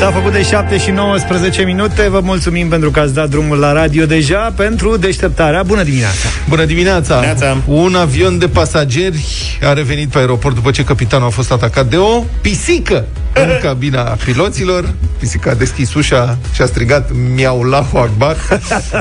[0.00, 3.72] S-a făcut de 7 și 19 minute Vă mulțumim pentru că ați dat drumul la
[3.72, 7.20] radio deja Pentru deșteptarea Bună dimineața Bună dimineața!
[7.20, 7.62] Neața.
[7.66, 9.24] Un avion de pasageri
[9.62, 13.04] a revenit pe aeroport după ce capitanul a fost atacat de o pisică
[13.34, 14.92] în cabina piloților.
[15.18, 18.36] Pisica a deschis ușa și a strigat Miaulahu Akbar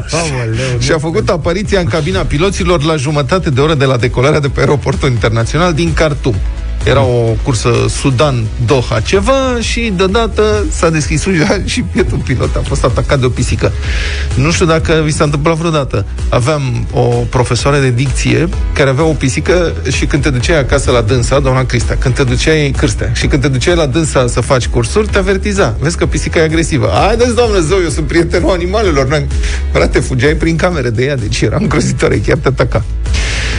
[0.84, 4.50] și a făcut apariția în cabina piloților la jumătate de oră de la decolarea de
[4.50, 6.36] pe aeroportul internațional din Khartoum.
[6.83, 12.83] Era o cursă Sudan-Doha ceva și deodată s-a deschis ușa și bietul pilot a fost
[12.83, 13.71] atacat de o pisică.
[14.35, 16.05] Nu știu dacă vi s-a întâmplat vreodată.
[16.29, 21.02] Aveam o profesoară de dicție care avea o pisică și când te duceai acasă la
[21.02, 24.67] dânsa, doamna Crista, când te duceai cârstea și când te duceai la dânsa să faci
[24.67, 25.75] cursuri, te avertiza.
[25.80, 26.89] Vezi că pisica e agresivă.
[26.93, 29.07] Haideți, doamnă zău, eu sunt prietenul animalelor.
[29.07, 29.27] Noi-
[29.71, 32.83] Frate, fugeai prin camere de ea, deci era îngrozitoare, chiar te ataca.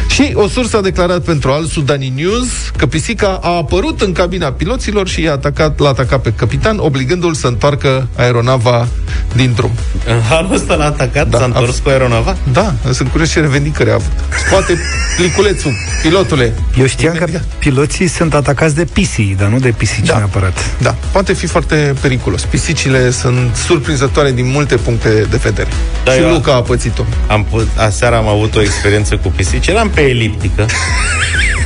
[0.09, 4.53] Și o sursă a declarat pentru Al Sudani News că pisica a apărut în cabina
[4.53, 8.89] piloților și i-a atacat, l-a atacat pe capitan, obligându-l să întoarcă aeronava
[9.35, 9.71] din drum.
[10.07, 12.37] În halul ăsta l-a atacat, Da, s-a întors a- cu aeronava?
[12.52, 14.13] Da, sunt curios ce revendicări a avut.
[14.51, 14.79] Poate
[15.17, 16.52] pliculețul, pilotule.
[16.79, 17.45] Eu știam că Imediat.
[17.59, 20.17] piloții sunt atacați de pisii Dar nu de pisici Da.
[20.17, 22.43] neapărat Da, poate fi foarte periculos.
[22.45, 25.69] Pisicile sunt surprinzătoare din multe puncte de vedere.
[26.05, 29.67] Da, și eu- Luca a pățit-o Am put, aseară am avut o experiență cu pisici.
[29.67, 30.67] Eram pe eliptică,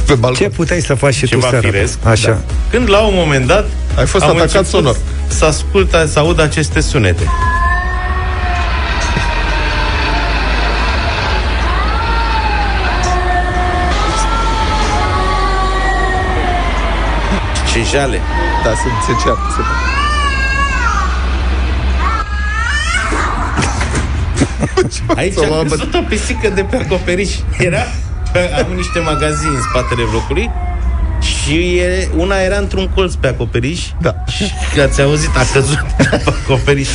[0.06, 0.38] pe balcon.
[0.48, 1.68] Ce puteai să faci și ceva tu seara?
[1.70, 1.98] firesc.
[2.06, 2.38] Așa Da.
[2.70, 4.96] Când la un moment dat Ai fost am atacat început sonor.
[5.28, 7.22] Să ascult, să aud aceste sunete.
[17.72, 18.20] Ce jale!
[18.64, 19.42] Da, sunt se ceartă.
[19.56, 19.62] Se...
[25.20, 27.30] Aici S-a am luat văzut o pisică de pe acoperiș.
[27.58, 27.82] Era,
[28.58, 30.50] am niște magazini în spatele blocului
[31.46, 34.14] și e, una era într-un colț pe acoperiș Da.
[34.72, 36.88] și ați auzit, a căzut pe acoperiș.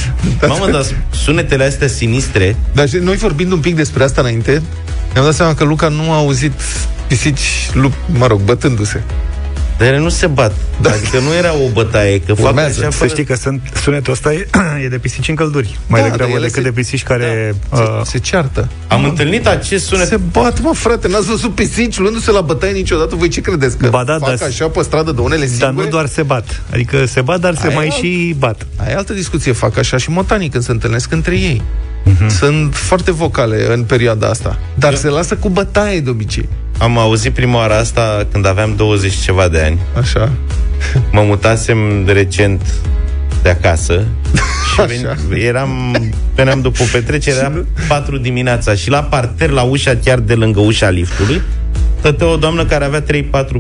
[0.48, 0.86] Mamă, dar
[1.24, 4.62] sunetele astea sinistre Dar și noi vorbind un pic despre asta înainte,
[5.14, 6.52] ne-am dat seama că Luca nu a auzit
[7.08, 9.04] pisici, lup, mă rog, bătându-se.
[9.80, 10.52] Dar ele nu se bat.
[10.82, 10.90] Da.
[10.92, 12.80] Adică nu era o bătaie, că fac Urmează.
[12.80, 13.10] așa Să fără...
[13.10, 14.48] știi că sunt, sunetul ăsta e,
[14.84, 17.56] e de pisici în călduri Mai Da, degrabă dar ele decât se- de pisici care
[17.74, 18.70] Se, uh, se ceartă.
[18.88, 20.08] Am întâlnit acest sunet.
[20.08, 23.16] Se bat, mă, frate, n-ați văzut pisici luându-se la bătaie niciodată?
[23.16, 23.78] Voi ce credeți?
[23.78, 25.66] Că Ba da, fac dar- așa pe stradă de unele singure?
[25.74, 28.36] Dar nu doar se bat Adică se bat, dar se Aia mai e alt- și
[28.38, 31.62] bat Aia e altă discuție, fac așa și motanii când se întâlnesc între ei.
[32.04, 32.30] Mhm.
[32.30, 34.60] Sunt foarte vocale în perioada asta.
[34.76, 36.50] Dar se lasă cu bătaie de obicei.
[36.80, 39.80] Am auzit prima oară asta când aveam 20 și ceva de ani.
[40.02, 40.32] Așa.
[41.12, 42.62] Mă mutasem recent
[43.42, 44.04] de acasă
[44.74, 45.38] și ven- Așa.
[45.38, 45.96] eram,
[46.36, 47.52] veneam după o petrecere, era
[47.88, 51.42] 4 dimineața și la parter, la ușa chiar de lângă ușa liftului,
[52.00, 53.06] stătea o doamnă care avea 3-4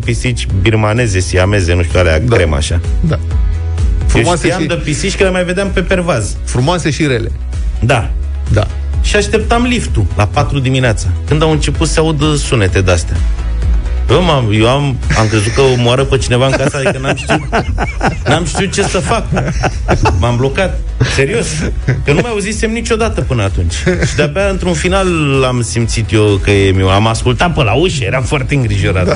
[0.06, 2.36] pisici birmaneze, siameze, nu știu, alea Da.
[2.36, 2.80] crem așa.
[3.01, 3.16] Da.
[3.19, 6.36] Eu Frumoase știam și, de pisici că le mai vedeam pe pervaz.
[6.44, 7.31] frumoase și rele.
[7.80, 8.09] Da.
[8.51, 8.68] Da.
[9.02, 13.16] Și așteptam liftul la 4 dimineața, când au început să aud sunete de-astea.
[14.09, 17.42] Eu, m-am, eu am, am crezut că moară pe cineva în casa, adică n-am știut,
[18.28, 19.25] n-am știut ce să fac.
[20.20, 20.80] M-am blocat.
[21.16, 21.47] Serios.
[22.06, 23.74] Că nu mai auzisem niciodată până atunci.
[24.08, 25.08] Și de-abia într-un final
[25.44, 26.90] am simțit eu că e meu.
[26.90, 29.06] Am ascultat pe la ușă, eram foarte îngrijorat.
[29.06, 29.16] Da.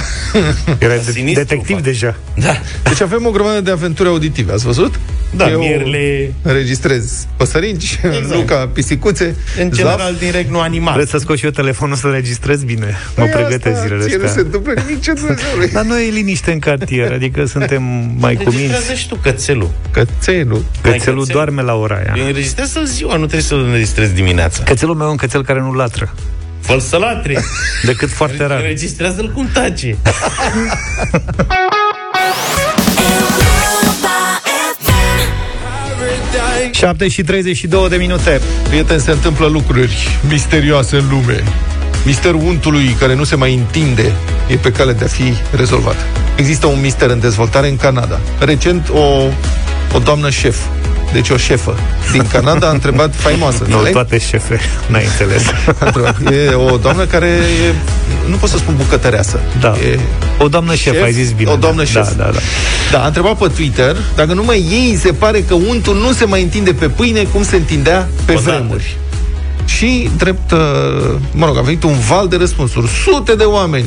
[0.79, 1.83] Era de- Sinistru, detectiv fac.
[1.85, 2.53] deja da.
[2.83, 4.99] Deci avem o grămadă de aventuri auditive, ați văzut?
[5.35, 8.33] Da, Eu mierle, înregistrez păsărinci, Exact.
[8.33, 9.75] Luca pisicuțe, în Zaf.
[9.77, 10.93] general direct, nu animal.
[10.93, 12.85] Trebuie să scot și eu telefonul să registrez bine
[13.17, 15.69] Mă Păi pregătesc asta, zilele ție nu se astea întâmplă nimic ce Dumnezeului.
[15.69, 17.83] Dar noi e liniște în cartier Adică suntem
[18.17, 19.71] mai cuminți Înregistrează și tu cățelul.
[19.91, 20.65] Cățelul.
[20.81, 21.35] Cățelul cățel.
[21.35, 24.63] doarme la ora aia Eu înregistrez ziua, nu trebuie să-l înregistrez dimineața.
[24.63, 26.13] Cățelul meu e un cățel care nu latră
[26.59, 27.43] Fă-l să latre.
[27.85, 29.97] Decât foarte rar Înregistrează-l cum tace.
[36.83, 41.43] 7 și 32 de minute Prieteni, se întâmplă lucruri misterioase în lume.
[42.05, 44.11] Misterul untului care nu se mai întinde
[44.47, 45.95] e pe cale de a fi rezolvat.
[46.35, 48.19] Există un mister în dezvoltare în Canada.
[48.39, 49.27] Recent, o,
[49.95, 50.57] o doamnă șef,
[51.13, 51.77] deci o șefă
[52.11, 53.93] din Canada a întrebat, faimoasă, Nu, înțeleg?
[53.93, 55.43] toate șefe, n-ai înțeles
[55.79, 56.15] A întrebat.
[56.31, 57.73] E o doamnă care e,
[58.29, 59.39] nu pot să spun bucătăreasă.
[59.59, 59.75] Da.
[59.91, 59.99] E,
[60.37, 62.15] O doamnă șef, ai zis bine O doamnă da, șef.
[62.15, 62.39] Da, da, da
[62.91, 66.41] Da, a întrebat pe Twitter dacă numai ei se pare că untul nu se mai
[66.41, 68.49] întinde pe pâine cum se întindea pe Odată.
[68.49, 68.97] vremuri.
[69.65, 70.59] Și drept, uh,
[71.31, 72.87] mă rog, a venit un val de răspunsuri.
[72.87, 73.85] Sute de oameni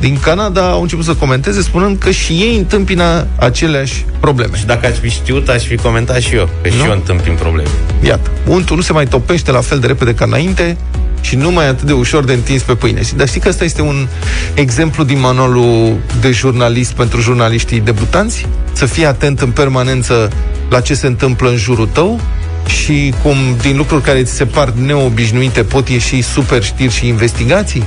[0.00, 4.56] din Canada au început să comenteze spunând că și ei întâmpină aceleași probleme.
[4.56, 6.48] Și dacă aș fi știut, aș fi comentat și eu.
[6.62, 6.84] Că și Nu?
[6.84, 7.68] eu întâmpin probleme.
[8.02, 10.76] Iată, untul nu se mai topește la fel de repede ca înainte
[11.20, 13.02] și nu mai e atât de ușor de întins pe pâine.
[13.02, 14.06] Și- Dar știi că ăsta este un
[14.54, 18.46] exemplu din manualul de jurnalist pentru jurnaliștii debutanți?
[18.72, 20.30] Să fii atent în permanență
[20.70, 22.20] la ce se întâmplă în jurul tău
[22.66, 27.84] și cum din lucruri care ți se par neobișnuite pot ieși super știri și investigații?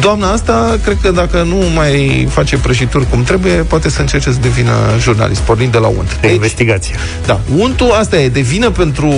[0.00, 4.38] Doamna asta, cred că dacă nu mai face prăjituri cum trebuie, poate să încerce să
[4.40, 6.18] devină jurnalist, pornind de la unt.
[6.20, 6.94] De investigație.
[7.26, 7.40] Da.
[7.56, 9.12] Untul, asta e, devină pentru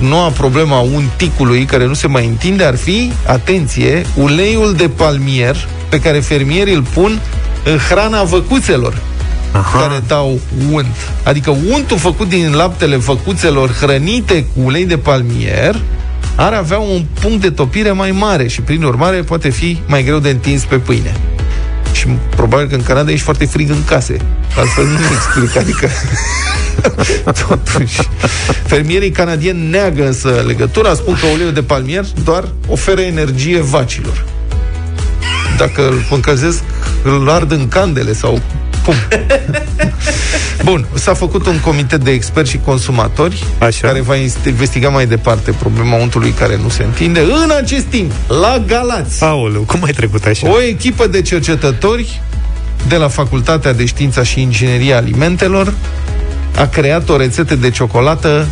[0.00, 6.00] noua problema unticului, care nu se mai întinde, ar fi, atenție, uleiul de palmier pe
[6.00, 7.20] care fermierii îl pun
[7.64, 9.02] în hrana văcuțelor.
[9.52, 9.78] Aha.
[9.78, 10.86] care dau unt.
[11.22, 15.80] Adică untul făcut din laptele văcuțelor hrănite cu ulei de palmier
[16.34, 20.18] ar avea un punct de topire mai mare și, prin urmare, poate fi mai greu
[20.18, 21.12] de întins pe pâine.
[21.92, 22.06] Și
[22.36, 24.16] probabil că în Canada ești foarte frig în case.
[24.56, 25.88] Altfel nu explic, adică...
[27.48, 28.08] Totuși,
[28.66, 34.24] fermierii canadieni neagă însă legătura, spun că uleiul de palmier doar oferă energie vacilor.
[35.56, 36.62] Dacă îl încălzesc,
[37.02, 38.40] îl ard în candele sau
[38.90, 39.18] cum?
[40.64, 43.86] Bun, s-a făcut un comitet de experți și consumatori Așa.
[43.86, 44.16] care va
[44.46, 47.20] investiga mai departe problema untului care nu se întinde.
[47.20, 49.24] În acest timp, la Galați.
[49.24, 50.50] Aoleu, cum ai trecut așa?
[50.50, 52.20] O echipă de cercetători
[52.88, 55.74] de la Facultatea de Știința și Ingineria Alimentelor
[56.56, 58.46] a creat o rețetă de ciocolată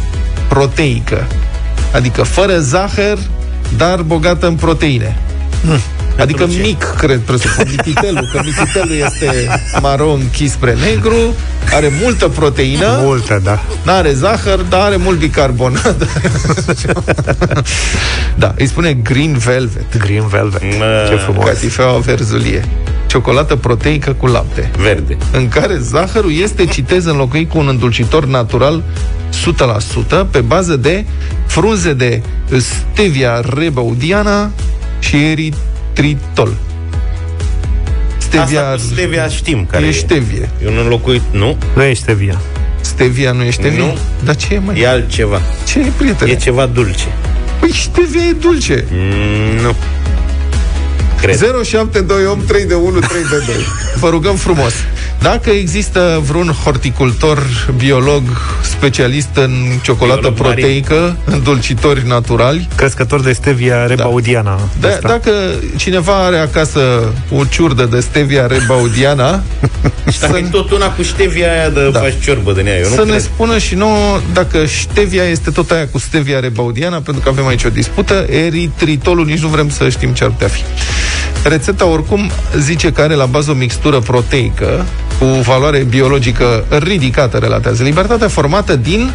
[0.49, 1.27] proteică.
[1.93, 3.19] Adică fără zahăr,
[3.77, 5.17] dar bogată în proteine.
[5.63, 5.81] Mm.
[6.19, 6.61] Adică ce?
[6.61, 11.35] mic, cred, presupun, mititelul, că mititelul este maron chis spre negru,
[11.75, 12.99] are multă proteină.
[13.01, 13.61] Multă, da.
[13.85, 16.07] N-are zahăr, dar are mult bicarbonat.
[18.39, 19.97] da, îi spune green velvet.
[19.99, 20.63] Green velvet.
[20.79, 21.45] Mă, Ce frumos.
[21.45, 22.65] Catifeaua verzulie.
[23.07, 24.71] Ciocolată proteică cu lapte.
[24.79, 25.17] Verde.
[25.33, 28.83] În care zahărul este, citez, înlocuit cu un îndulcitor natural
[30.27, 31.05] 100% pe bază de
[31.47, 32.23] frunze de
[32.57, 34.51] stevia rebaudiana
[34.99, 35.55] și erit
[35.99, 36.53] tritol.
[38.19, 39.91] Stevia, Asta stevia știm care e.
[39.91, 40.49] stevie.
[40.65, 41.57] E un înlocuit, nu?
[41.75, 42.41] Nu e stevia.
[42.81, 43.85] Stevia nu e stevia?
[43.85, 43.99] Nu.
[44.25, 44.81] Dar ce e, mai?
[44.81, 45.41] E altceva.
[45.67, 46.31] Ce e, prietene?
[46.31, 47.07] E ceva dulce.
[47.61, 48.85] Păi stevia e dulce.
[48.93, 49.75] Mm, nu.
[51.21, 51.37] Cred.
[51.65, 53.57] 0728 3 de 1 3 de 2.
[54.01, 54.73] Vă rugăm frumos.
[55.23, 57.43] Dacă există vreun horticultor,
[57.77, 58.23] biolog,
[58.63, 61.17] specialist în ciocolată biolog proteică, marin.
[61.25, 64.61] în dulcitori naturali, crescător de stevia rebaudiana.
[64.81, 64.89] Da.
[64.89, 65.31] Da, dacă
[65.77, 69.43] cineva are acasă o ciurdă de stevia rebaudiana,
[70.13, 70.39] și dacă să...
[70.39, 71.99] e tot una cu stevia aia de da.
[71.99, 73.13] faci ciorbă de ea, eu nu Să cred.
[73.13, 77.47] ne spună și nouă dacă stevia este tot aia cu stevia rebaudiana, pentru că avem
[77.47, 80.63] aici o dispută, eritritolul nici nu vrem să știm ce ar putea fi.
[81.43, 84.87] Rețeta oricum zice că are la bază o mixtură proteică
[85.19, 89.11] cu valoare biologică ridicată, relatează libertatea, formată din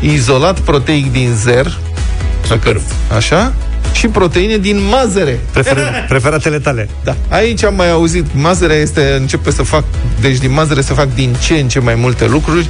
[0.00, 1.78] izolat proteic din zer,
[2.46, 2.80] Superb.
[3.16, 3.52] așa,
[3.92, 5.40] și proteine din mazăre.
[5.52, 6.88] Prefer- preferatele tale.
[7.04, 7.16] Da.
[7.28, 9.84] Aici am mai auzit, mazărea este, începe să fac,
[10.20, 12.68] deci din mazăre să fac din ce în ce mai multe lucruri,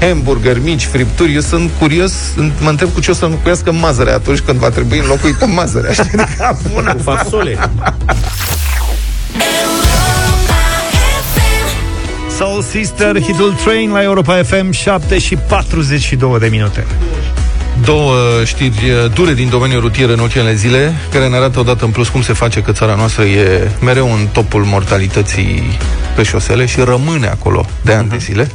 [0.00, 1.34] hamburger, mici, fripturi.
[1.34, 2.12] Eu sunt curios,
[2.60, 5.92] mă întreb cu ce o să înlocuiască mazărea atunci când va trebui înlocuită mazărea.
[6.94, 7.58] Cu fasole.
[12.40, 16.86] Soul Sister, Hitul Train la Europa FM 7 și 42 de minute.
[17.84, 18.14] Două
[18.44, 22.22] știri dure din domeniul rutier în ultimele zile, care ne arată odată în plus cum
[22.22, 25.62] se face că țara noastră e mereu în topul mortalității
[26.16, 28.10] pe șosele și rămâne acolo de ani uh-huh.
[28.10, 28.24] de mhm.
[28.24, 28.50] zile.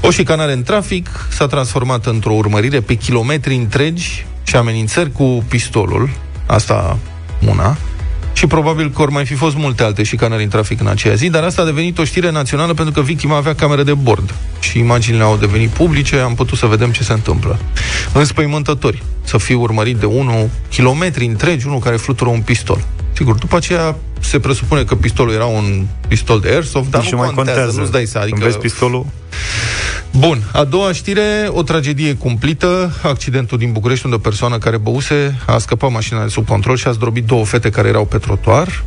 [0.00, 6.10] O șicanare în trafic s-a transformat într-o urmărire pe kilometri întregi și amenințări cu pistolul,
[6.46, 6.98] asta
[7.48, 7.76] una,
[8.32, 11.30] și probabil că ori mai fi fost multe alte șicanări în trafic în aceea zi,
[11.30, 14.78] dar asta a devenit o știre națională pentru că victima avea camere de bord și
[14.78, 17.58] imaginile au devenit publice, am putut să vedem ce se întâmplă.
[18.12, 22.84] Înspăimântători, să fie urmărit de unul kilometri întregi, unul care flutură un pistol.
[23.20, 27.26] Sigur, după aceea se presupune că pistolul era un pistol de airsoft, dar nu mai
[27.26, 28.26] contează, contează, nu-ți dai seama.
[28.26, 28.44] Adică...
[28.44, 29.06] vezi pistolul...
[30.10, 35.38] Bun, a doua știre, o tragedie cumplită, accidentul din București unde o persoană care băuse
[35.46, 38.84] a scăpat mașina de sub control și a zdrobit două fete care erau pe trotuar.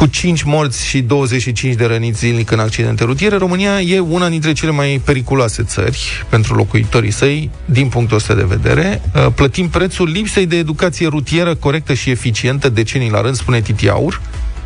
[0.00, 4.52] Cu 5 morți și 25 de răniți zilnic în accidente rutiere, România e una dintre
[4.52, 9.02] cele mai periculoase țări pentru locuitorii săi, din punctul ăsta de vedere.
[9.14, 13.88] Uh, plătim prețul lipsei de educație rutieră corectă și eficientă decenii la rând, spune Titi
[13.88, 14.20] Aur,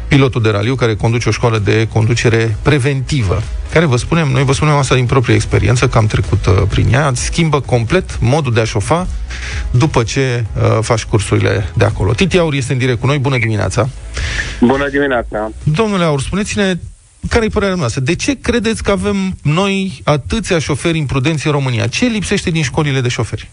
[0.08, 3.42] pilotul de raliu care conduce o școală de conducere preventivă,
[3.73, 6.92] care vă spunem, noi vă spunem asta din proprie experiență, că am trecut uh, prin
[6.92, 9.06] ea, îți schimbă complet modul de a șofa
[9.70, 12.12] după ce uh, faci cursurile de acolo.
[12.12, 13.88] Titi Aur este în direct cu noi, bună dimineața!
[14.61, 15.50] Bună dimineața!
[15.62, 16.78] Domnule Aur, spuneți-ne
[17.28, 18.00] care e părerea noastră?
[18.00, 21.87] De ce credeți că avem noi atâția șoferi imprudenți în România?
[21.87, 23.50] Ce lipsește din școlile de șoferi?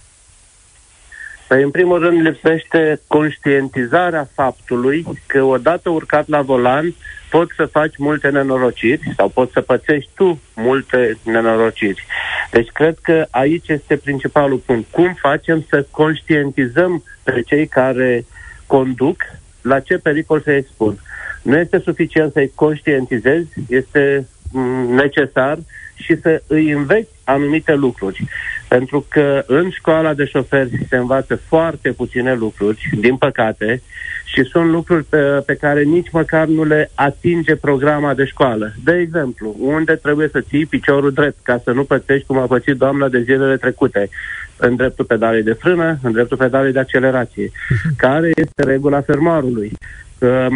[1.52, 6.94] Păi, în primul rând, lipsește conștientizarea faptului că odată urcat la volan
[7.30, 12.06] poți să faci multe nenorociri sau poți să pățești tu multe nenorociri.
[12.52, 14.92] Deci cred că aici este principalul punct.
[14.92, 18.26] Cum facem să conștientizăm pe cei care
[18.68, 19.22] conduc
[19.62, 20.98] la ce pericol se expun.
[21.42, 25.58] Nu este suficient să-i conștientizezi, este mm, necesar
[26.02, 28.26] și să îi înveți anumite lucruri.
[28.68, 33.82] Pentru că în școala de șoferi se învață foarte puține lucruri, din păcate,
[34.26, 38.74] și sunt lucruri pe, pe care nici măcar nu le atinge programa de școală.
[38.84, 42.76] De exemplu, unde trebuie să ții piciorul drept ca să nu pățești cum a pățit
[42.76, 44.10] doamna de zilele trecute,
[44.58, 47.52] în dreptul pedalei de frână, în dreptul pedalei de accelerație.
[47.98, 49.72] Care este regula fermoarului?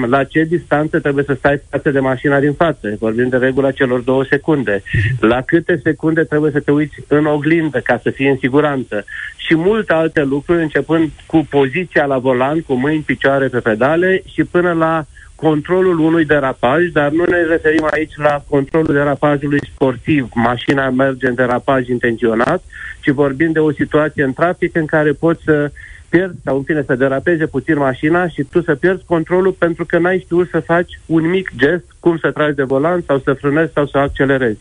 [0.08, 2.96] La ce distanță trebuie să stai față de mașina din față.
[3.00, 4.84] Vorbim de regula celor două secunde.
[5.20, 9.06] La câte secunde trebuie să te uiți în oglindă ca să fii în siguranță.
[9.38, 14.44] Și multe alte lucruri, începând cu poziția la volan, cu mâini, picioare pe pedale și
[14.44, 15.06] până la
[15.36, 20.30] controlul unui derapaj, dar nu ne referim aici la controlul derapajului sportiv.
[20.34, 22.64] Mașina merge în derapaj intenționat,
[23.00, 25.72] ci vorbim de o situație în trafic în care poți să
[26.16, 29.98] pierzi sau în fine să derapeze puțin mașina și tu să pierzi controlul pentru că
[29.98, 33.72] n-ai știut să faci un mic gest, cum să tragi de volan sau să frânezi
[33.74, 34.60] sau să accelerezi.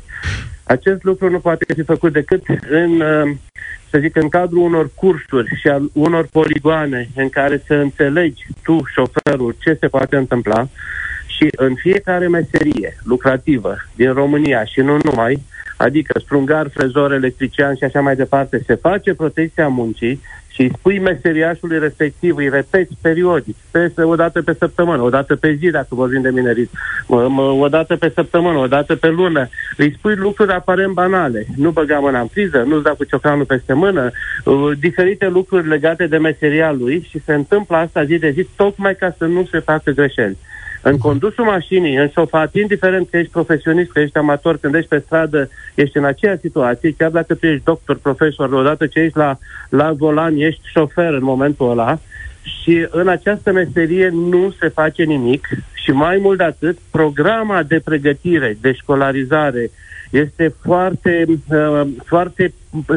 [0.65, 3.37] Acest lucru nu poate fi făcut decât în, uh,
[3.91, 8.83] să zic, în cadrul unor cursuri și al unor poligoane în care să înțelegi tu,
[8.93, 10.69] șoferul, ce se poate întâmpla
[11.27, 15.43] și în fiecare meserie lucrativă din România și nu numai,
[15.77, 20.21] adică sprungar, frezor, electrician și așa mai departe, se face protecția muncii
[20.55, 25.37] și îi spui meseriașului respectiv, îi repeți periodic, pe, o dată pe săptămână, o dată
[25.37, 26.71] pe zi, dacă vorbim de minerit,
[27.61, 31.47] o dată pe săptămână, o dată pe lună, îi spui lucruri aparent banale.
[31.57, 34.11] Nu băga mâna în priză, nu-ți da cu ciocanul peste mână,
[34.45, 38.97] uh, diferite lucruri legate de meseria lui și se întâmplă asta zi de zi tocmai
[38.97, 40.37] ca să nu se facă greșeli.
[40.87, 45.03] În condusul mașinii, în șofat, indiferent că ești profesionist, că ești amator, când ești pe
[45.07, 49.39] stradă, ești în aceeași situație, chiar dacă tu ești doctor, profesor, odată ce ești la,
[49.69, 51.99] la volan, ești șofer în momentul ăla,
[52.43, 57.81] și în această meserie nu se face nimic și mai mult de atât, programa de
[57.85, 59.71] pregătire, de școlarizare,
[60.15, 62.53] este foarte, uh, foarte,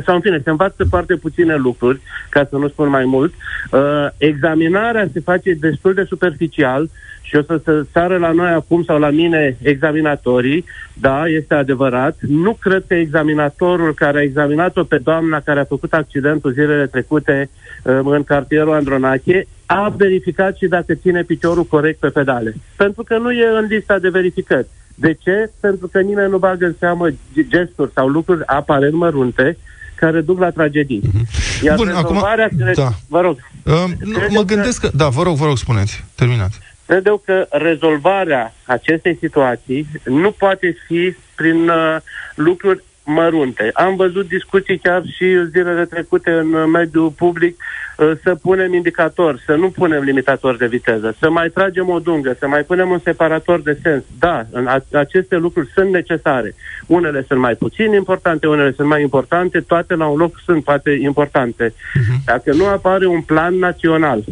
[0.05, 3.33] sau în fine, se învață foarte puține lucruri, ca să nu spun mai mult.
[3.71, 6.89] Uh, examinarea se face destul de superficial
[7.21, 12.17] și o să se sară la noi acum sau la mine examinatorii, da, este adevărat.
[12.19, 17.50] Nu cred că examinatorul care a examinat-o pe doamna care a făcut accidentul zilele trecute
[17.83, 22.53] uh, în cartierul Andronache a verificat și dacă ține piciorul corect pe pedale.
[22.75, 24.67] Pentru că nu e în lista de verificări.
[25.00, 25.51] De ce?
[25.60, 27.08] Pentru că nimeni nu bagă în seamă
[27.48, 29.58] gesturi sau lucruri aparent mărunte
[29.96, 31.01] care duc la tragedii.
[31.01, 31.63] Mm-hmm.
[31.63, 32.25] Iar Bun, acum,
[32.74, 32.89] da.
[33.08, 33.38] vă rog.
[33.63, 34.88] Uh, nu, mă gândesc că...
[34.88, 34.98] că...
[34.98, 36.04] Da, vă rog, vă rog, spuneți.
[36.16, 36.60] Terminați.
[36.86, 41.96] Cred eu că rezolvarea acestei situații nu poate fi prin uh,
[42.36, 43.70] lucruri mărunte.
[43.74, 47.58] Am văzut discuții chiar și zilele trecute în mediul public
[47.98, 52.36] uh, să punem indicator, să nu punem limitator de viteză, să mai tragem o dungă,
[52.40, 54.04] să mai punem un separator de sens.
[54.20, 54.46] Da,
[54.92, 56.56] aceste lucruri sunt necesare.
[56.88, 60.92] Unele sunt mai puțin importante, unele sunt mai importante, toate la un loc sunt poate
[61.02, 61.70] importante.
[61.70, 62.24] Uh-huh.
[62.26, 64.24] Dacă nu apare un plan național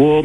[0.00, 0.20] o,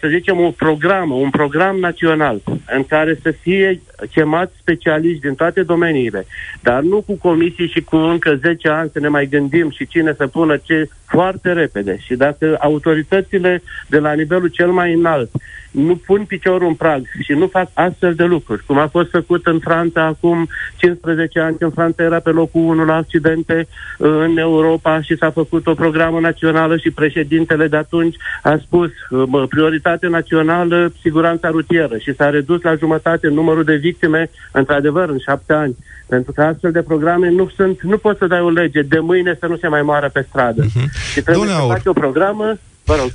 [0.00, 2.40] să zicem, o programă, un program național
[2.76, 6.26] în care să fie chemați specialiști din toate domeniile,
[6.60, 10.14] dar nu cu comisii și cu încă 10 ani să ne mai gândim și cine
[10.16, 11.98] să pună ce foarte repede.
[12.00, 15.30] Și dacă autoritățile de la nivelul cel mai înalt
[15.72, 19.46] nu pun piciorul în prag și nu fac astfel de lucruri, cum a fost făcut
[19.46, 23.66] în Franța acum 15 ani, când Franța era pe locul 1 la accidente
[23.98, 28.90] uh, în Europa și s-a făcut o programă națională și președintele de atunci a spus
[29.10, 35.18] uh, prioritate națională, siguranța rutieră și s-a redus la jumătate numărul de victime, într-adevăr, în
[35.18, 35.76] șapte ani.
[36.08, 39.36] Pentru că astfel de programe nu sunt, nu poți să dai o lege de mâine
[39.40, 40.62] să nu se mai moară pe stradă.
[40.64, 41.12] Uh-huh.
[41.12, 42.58] Și trebuie Domnule să faci o programă Vă rog.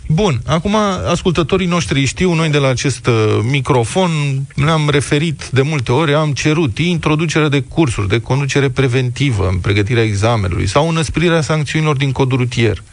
[0.08, 0.76] Bun, acum
[1.10, 4.12] ascultătorii noștri știu, noi de la acest uh, microfon
[4.56, 10.04] ne-am referit de multe ori, am cerut introducerea de cursuri de conducere preventivă în pregătirea
[10.04, 12.84] examenului sau înăsprirea sancțiunilor din codul rutier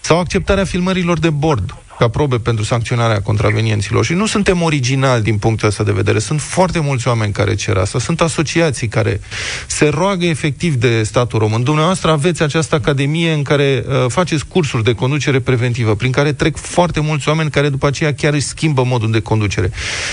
[0.00, 4.04] sau acceptarea filmărilor de bord ca probe pentru sancționarea contravenienților.
[4.04, 6.18] Și nu suntem originali din punctul ăsta de vedere.
[6.18, 7.98] Sunt foarte mulți oameni care cer asta.
[7.98, 9.20] Sunt asociații care
[9.66, 11.62] se roagă efectiv de statul român.
[11.62, 16.56] Dumneavoastră aveți această academie în care uh, faceți cursuri de conducere preventivă, prin care trec
[16.56, 19.70] foarte mulți oameni care după aceea chiar își schimbă modul de conducere,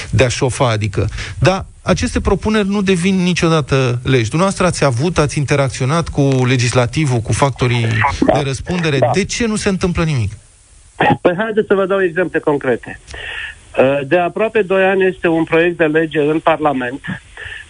[0.10, 1.10] de a șofa, adică.
[1.39, 4.30] Dar aceste propuneri nu devin niciodată legi.
[4.30, 7.88] Dumneavoastră ați avut, ați interacționat cu legislativul, cu factorii
[8.34, 9.00] de răspundere.
[9.13, 10.32] De ce nu se întâmplă nimic?
[11.21, 12.99] Păi haideți să vă dau exemple concrete.
[13.79, 17.01] Uh, de aproape 2 ani este un proiect de lege în Parlament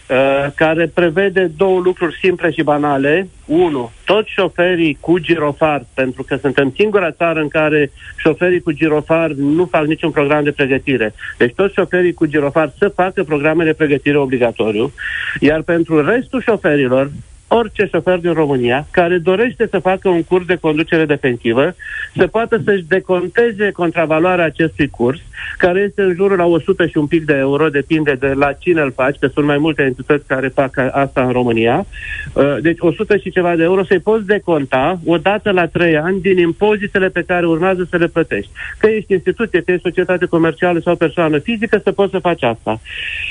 [0.10, 3.29] uh, care prevede două lucruri simple și banale.
[3.46, 9.29] Unu, toți șoferii cu girofar, pentru că suntem singura țară în care șoferii cu girofar
[9.32, 11.13] nu fac niciun program de pregătire.
[11.38, 14.94] Deci toți șoferii cu girofar să facă programe de pregătire obligatoriu,
[15.39, 17.12] iar pentru restul șoferilor,
[17.56, 21.76] orice șofer din România care dorește să facă un curs de conducere defensivă
[22.16, 25.20] să poată să-și deconteze contravaloarea acestui curs,
[25.58, 28.82] care este în jurul la 100 și un pic de euro, depinde de la cine
[28.82, 31.86] îl faci, că sunt mai multe entități care fac asta în România.
[32.34, 36.22] Uh, deci 100 și ceva de euro să-i poți deconta o dată la 3 ani
[36.22, 38.52] din impozitele pe care urmează să le plătești.
[38.78, 42.80] Că ești instituție, că ești societate comercială sau persoană fizică, să poți să faci asta.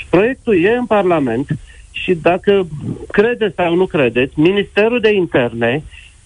[0.09, 1.47] Proiectul e în Parlament,
[2.03, 2.67] și dacă
[3.11, 5.83] credeți sau nu credeți, Ministerul de Interne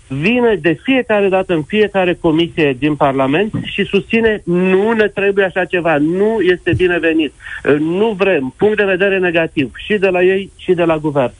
[0.08, 5.66] vine de fiecare dată în fiecare comisie din Parlament și susține nu ne trebuie așa
[5.66, 7.34] ceva, nu este binevenit,
[7.80, 11.34] nu vrem, punct de vedere negativ și de la ei și de la guvern.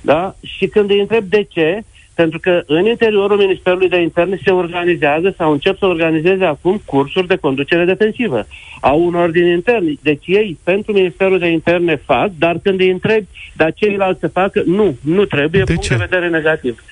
[0.00, 0.34] Da?
[0.42, 1.80] Și când îi întreb de ce,
[2.20, 7.26] pentru că în interiorul Ministerului de Interne se organizează sau încep să organizeze acum cursuri
[7.26, 8.46] de conducere defensivă.
[8.80, 9.98] Au un ordin intern.
[10.02, 13.24] Deci ei pentru Ministerul de Interne fac, dar când îi întreb,
[13.56, 15.96] dar ceilalți să facă, nu, nu trebuie, de punct ce?
[15.96, 16.82] de vedere negativ.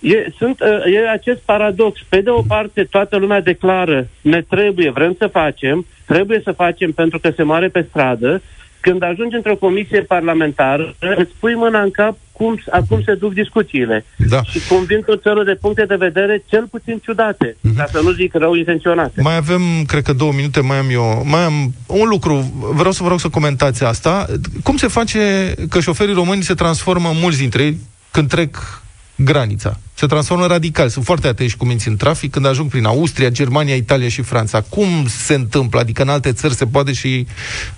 [0.00, 0.60] E, sunt,
[0.92, 2.00] e acest paradox.
[2.08, 6.92] Pe de o parte, toată lumea declară, ne trebuie, vrem să facem, trebuie să facem
[6.92, 8.42] pentru că se moare pe stradă,
[8.80, 14.04] când ajungi într-o comisie parlamentară, îți pui mâna în cap cum, acum se duc discuțiile.
[14.16, 14.42] Da.
[14.42, 17.76] Și convin tot felul de puncte de vedere cel puțin ciudate, mm-hmm.
[17.76, 19.22] ca să nu zic rău intenționate.
[19.22, 23.02] Mai avem, cred că două minute, mai am eu, mai am un lucru, vreau să
[23.02, 24.26] vă rog să comentați asta.
[24.62, 27.78] Cum se face că șoferii români se transformă, mulți dintre ei,
[28.10, 28.82] când trec
[29.24, 29.78] granița.
[29.94, 30.88] Se transformă radical.
[30.88, 34.60] Sunt foarte atenți cum minți în trafic când ajung prin Austria, Germania, Italia și Franța.
[34.60, 35.80] Cum se întâmplă?
[35.80, 37.26] Adică în alte țări se poate și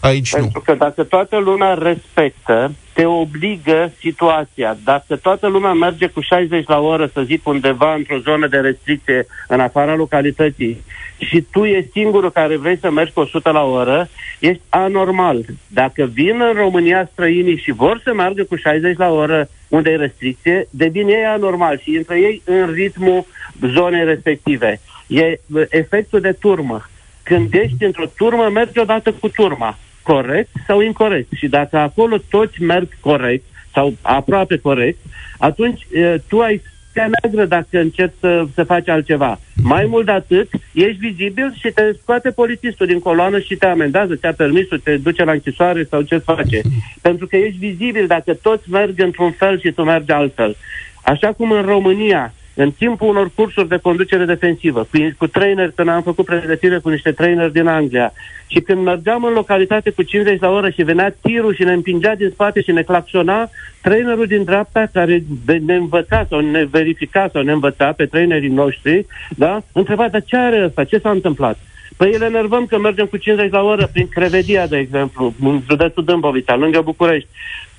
[0.00, 0.60] aici Pentru nu.
[0.60, 4.76] Pentru că dacă toată lumea respectă, te obligă situația.
[4.84, 9.26] Dacă toată lumea merge cu 60 la oră, să zic, undeva într-o zonă de restricție
[9.48, 10.84] în afara localității
[11.20, 15.44] și tu ești singurul care vrei să mergi cu 100 la oră, ești anormal.
[15.66, 19.96] Dacă vin în România străinii și vor să meargă cu 60 la oră unde e
[19.96, 23.26] restricție, devine ei anormal și intră ei în ritmul
[23.60, 24.80] zonei respective.
[25.06, 26.80] E efectul de turmă.
[27.22, 29.78] Când ești într-o turmă, mergi odată cu turma.
[30.02, 31.32] Corect sau incorrect.
[31.36, 34.98] Și dacă acolo toți merg corect sau aproape corect,
[35.38, 36.62] atunci e, tu ai
[37.00, 39.38] stea neagră dacă încerci să, să faci altceva.
[39.62, 44.16] Mai mult de atât, ești vizibil și te scoate polițistul din coloană și te amendează,
[44.16, 46.60] ți-a permisul, te duce la închisoare sau ce face.
[47.02, 50.56] Pentru că ești vizibil dacă toți merg într-un fel și tu mergi altfel.
[51.02, 55.88] Așa cum în România în timpul unor cursuri de conducere defensivă, cu, cu trainer, când
[55.88, 58.12] am făcut pregătire cu niște traineri din Anglia,
[58.52, 62.14] și când mergeam în localitate cu 50 la oră și venea tirul și ne împingea
[62.14, 63.50] din spate și ne claxona,
[63.82, 65.22] trainerul din dreapta, care
[65.60, 70.36] ne învăța sau ne verifica sau ne învăța pe trainerii noștri, da, întreba, dar ce
[70.36, 70.84] are ăsta?
[70.84, 71.58] Ce s-a întâmplat?
[71.96, 76.04] Păi le enervăm că mergem cu 50 la oră prin Crevedia, de exemplu, în județul
[76.04, 77.28] Dâmbovița, lângă București.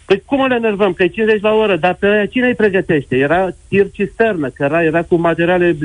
[0.05, 0.93] Păi cum le enervăm?
[0.93, 3.17] Că e 50 la oră, dar pe cine îi pregătește?
[3.17, 5.77] Era tir cisternă, că era, era cu materiale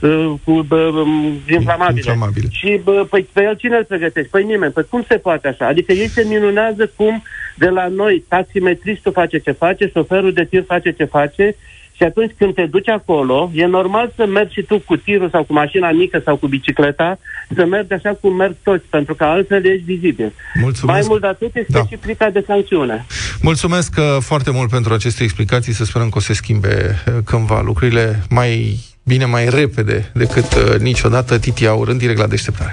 [0.00, 0.66] uh, cu uh,
[1.48, 1.96] inflamabile.
[1.96, 2.48] inflamabile.
[2.50, 4.28] Și uh, păi, pe el cine îl pregătește?
[4.30, 4.72] Păi nimeni.
[4.72, 5.66] Păi cum se poate așa?
[5.66, 7.22] Adică ei se minunează cum
[7.54, 11.56] de la noi taximetristul face ce face, șoferul de tir face ce face
[11.96, 15.44] și atunci când te duci acolo, e normal să mergi și tu cu tirul sau
[15.44, 17.18] cu mașina mică sau cu bicicleta,
[17.54, 20.32] să mergi așa cum merg toți, pentru că altfel ești vizibil.
[20.54, 20.98] Mulțumesc.
[20.98, 21.84] Mai mult de atât este da.
[21.90, 23.06] și plica de sancțiune.
[23.40, 27.60] Mulțumesc uh, foarte mult pentru aceste explicații, să sperăm că o să schimbe uh, cândva
[27.60, 31.38] lucrurile mai bine, mai repede decât uh, niciodată.
[31.38, 32.72] Titi Aur, în direct la deșteptare.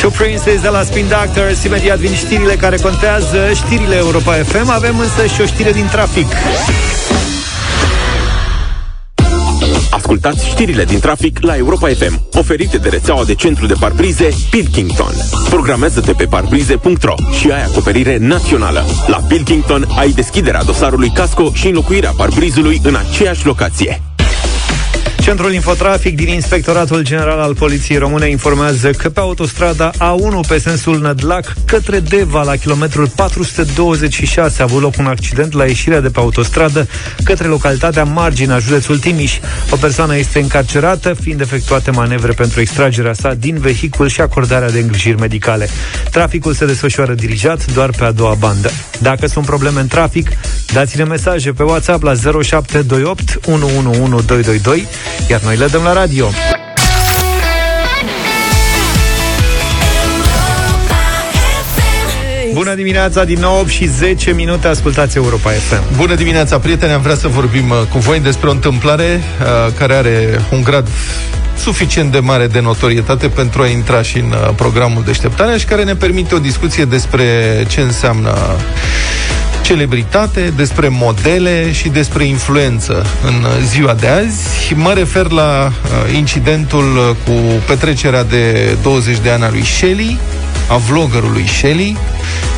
[0.00, 4.98] Two Princes de la Spin Doctors Imediat vin știrile care contează Știrile Europa FM Avem
[4.98, 6.26] însă și o știre din trafic
[9.90, 15.12] Ascultați știrile din trafic la Europa FM, oferite de rețeaua de centru de parbrize Pilkington.
[15.50, 18.84] Programează-te pe parbrize.ro și ai acoperire națională.
[19.06, 24.02] La Pilkington ai deschiderea dosarului casco și înlocuirea parbrizului în aceeași locație.
[25.20, 31.00] Centrul Infotrafic din Inspectoratul General al Poliției Române informează că pe autostrada A1 pe sensul
[31.00, 36.18] Nădlac către Deva la kilometrul 426 a avut loc un accident la ieșirea de pe
[36.18, 36.88] autostradă
[37.24, 39.38] către localitatea Margina, județul Timiș.
[39.70, 44.78] O persoană este încarcerată, fiind efectuate manevre pentru extragerea sa din vehicul și acordarea de
[44.78, 45.68] îngrijiri medicale.
[46.10, 48.70] Traficul se desfășoară dirijat doar pe a doua bandă.
[48.98, 50.30] Dacă sunt probleme în trafic,
[50.72, 54.88] dați-ne mesaje pe WhatsApp la 0728 111222
[55.28, 56.30] iar noi le dăm la radio.
[62.52, 65.96] Bună dimineața, din nou 8 și 10 minute, ascultați Europa FM.
[65.96, 69.94] Bună dimineața, prieteni, am vrea să vorbim uh, cu voi despre o întâmplare uh, care
[69.94, 70.88] are un grad
[71.56, 75.84] suficient de mare de notorietate pentru a intra și în uh, programul deșteptarea și care
[75.84, 77.24] ne permite o discuție despre
[77.68, 78.36] ce înseamnă
[79.70, 84.74] celebritate, despre modele și despre influență în ziua de azi.
[84.74, 87.32] Mă refer la uh, incidentul cu
[87.66, 90.18] petrecerea de 20 de ani a lui Shelley,
[90.68, 91.96] a vloggerului Shelley,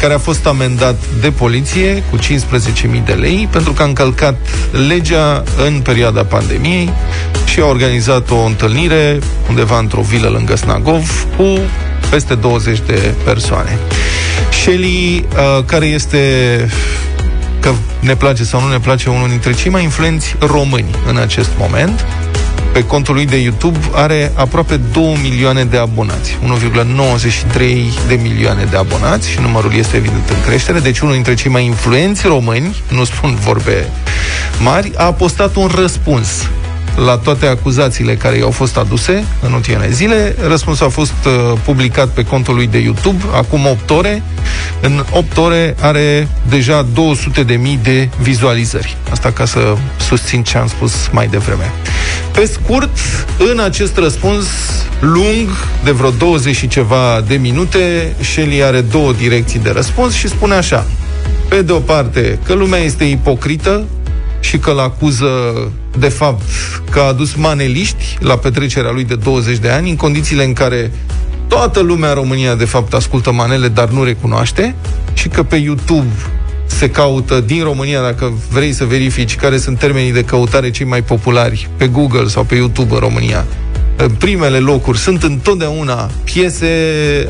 [0.00, 4.36] care a fost amendat de poliție cu 15.000 de lei pentru că a încălcat
[4.88, 6.90] legea în perioada pandemiei
[7.44, 11.58] și a organizat o întâlnire undeva într-o vilă lângă Snagov cu
[12.10, 13.78] peste 20 de persoane.
[14.52, 16.18] Shelley, uh, care este
[17.60, 21.50] că ne place sau nu ne place unul dintre cei mai influenți români în acest
[21.58, 22.06] moment.
[22.72, 27.58] Pe contul lui de YouTube are aproape 2 milioane de abonați, 1,93
[28.08, 31.64] de milioane de abonați și numărul este evident în creștere, deci unul dintre cei mai
[31.64, 33.88] influenți români, nu spun vorbe
[34.62, 36.48] mari, a postat un răspuns
[36.96, 40.36] la toate acuzațiile care i-au fost aduse în ultimele zile.
[40.46, 44.22] Răspunsul a fost uh, publicat pe contul lui de YouTube acum 8 ore.
[44.80, 48.96] În 8 ore are deja 200 de mii de vizualizări.
[49.10, 49.76] Asta ca să
[50.08, 51.72] susțin ce am spus mai devreme.
[52.32, 52.98] Pe scurt,
[53.52, 54.46] în acest răspuns
[55.00, 55.48] lung,
[55.84, 60.54] de vreo 20 și ceva de minute, Shelley are două direcții de răspuns și spune
[60.54, 60.86] așa.
[61.48, 63.84] Pe de o parte, că lumea este ipocrită,
[64.42, 65.26] și că îl acuză,
[65.98, 66.42] de fapt,
[66.90, 70.90] că a adus maneliști la petrecerea lui de 20 de ani, în condițiile în care
[71.48, 74.74] toată lumea în România, de fapt, ascultă manele, dar nu recunoaște,
[75.12, 76.12] și că pe YouTube
[76.66, 81.02] se caută din România, dacă vrei să verifici care sunt termenii de căutare cei mai
[81.02, 83.44] populari pe Google sau pe YouTube în România,
[83.96, 86.66] în primele locuri sunt întotdeauna piese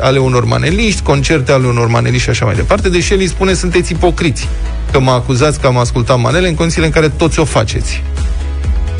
[0.01, 3.55] ale unor maneliști, concerte ale unor maneliști și așa mai departe, deși el îi spune
[3.55, 4.49] sunteți ipocriți
[4.93, 8.03] că mă acuzați că am ascultat manele în condițiile în care toți o faceți.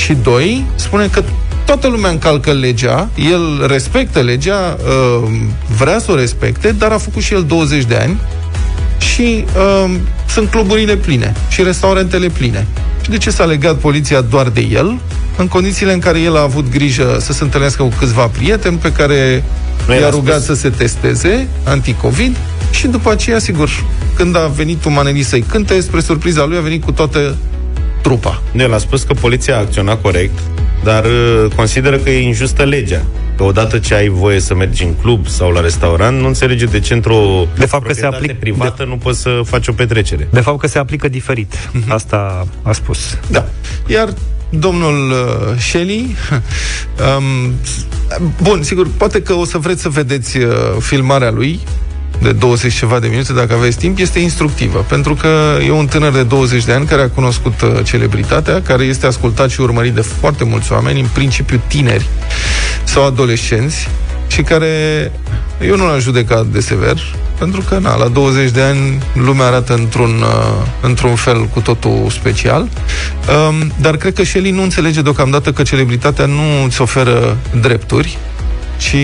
[0.03, 1.23] Și doi, spune că
[1.65, 4.77] toată lumea încalcă legea, el respectă legea,
[5.23, 5.31] uh,
[5.77, 8.21] vrea să o respecte, dar a făcut și el 20 de ani
[8.99, 9.95] și uh,
[10.29, 12.67] sunt cluburile pline și restaurantele pline.
[13.03, 15.01] Și de ce s-a legat poliția doar de el?
[15.37, 18.93] În condițiile în care el a avut grijă să se întâlnească cu câțiva prieteni pe
[18.93, 19.45] care
[20.01, 20.57] i-a rugat spus.
[20.57, 22.37] să se testeze anticovid
[22.71, 23.85] și după aceea, sigur,
[24.15, 27.37] când a venit un manelist să-i cânte, spre surpriza lui a venit cu toată
[28.03, 28.43] trupa.
[28.53, 30.39] Nu, el a spus că poliția a acționat corect,
[30.85, 33.05] dar uh, consideră că e injustă legea.
[33.37, 36.81] Că odată ce ai voie să mergi în club sau la restaurant, nu înțelege de
[36.81, 38.85] ce într-o de fapt că se aplică privată de...
[38.85, 40.29] nu poți să faci o petrecere.
[40.31, 41.57] De fapt că se aplică diferit.
[41.57, 41.89] Uh-huh.
[41.89, 43.19] Asta a spus.
[43.31, 43.45] Da.
[43.87, 44.15] Iar
[44.49, 46.07] domnul uh, Shelley.
[47.17, 47.55] Um,
[48.43, 51.61] bun, sigur, poate că o să vreți să vedeți uh, filmarea lui
[52.23, 56.13] de 20 ceva de minute, dacă aveți timp, este instructivă, pentru că e un tânăr
[56.13, 60.01] de 20 de ani care a cunoscut uh, celebritatea, care este ascultat și urmărit de
[60.01, 62.07] foarte mulți oameni, în principiu tineri
[62.85, 63.89] sau adolescenți,
[64.27, 65.13] și care
[65.61, 69.75] eu nu l-am judecat de sever, pentru că, na, la 20 de ani lumea arată
[69.75, 72.61] într-un, uh, într-un fel cu totul special.
[73.49, 78.19] Um, dar cred că Shelley nu înțelege deocamdată că celebritatea nu îți oferă drepturi,
[78.83, 78.97] ci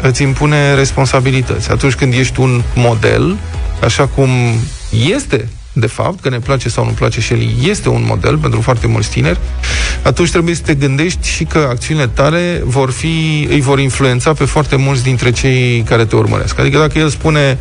[0.00, 1.70] îți impune responsabilități.
[1.70, 3.36] Atunci când ești un model,
[3.82, 4.28] așa cum
[5.10, 8.60] este de fapt, că ne place sau nu place și el este un model pentru
[8.60, 9.38] foarte mulți tineri,
[10.02, 14.44] atunci trebuie să te gândești și că acțiunile tale vor fi, îi vor influența pe
[14.44, 16.58] foarte mulți dintre cei care te urmăresc.
[16.58, 17.58] Adică dacă el spune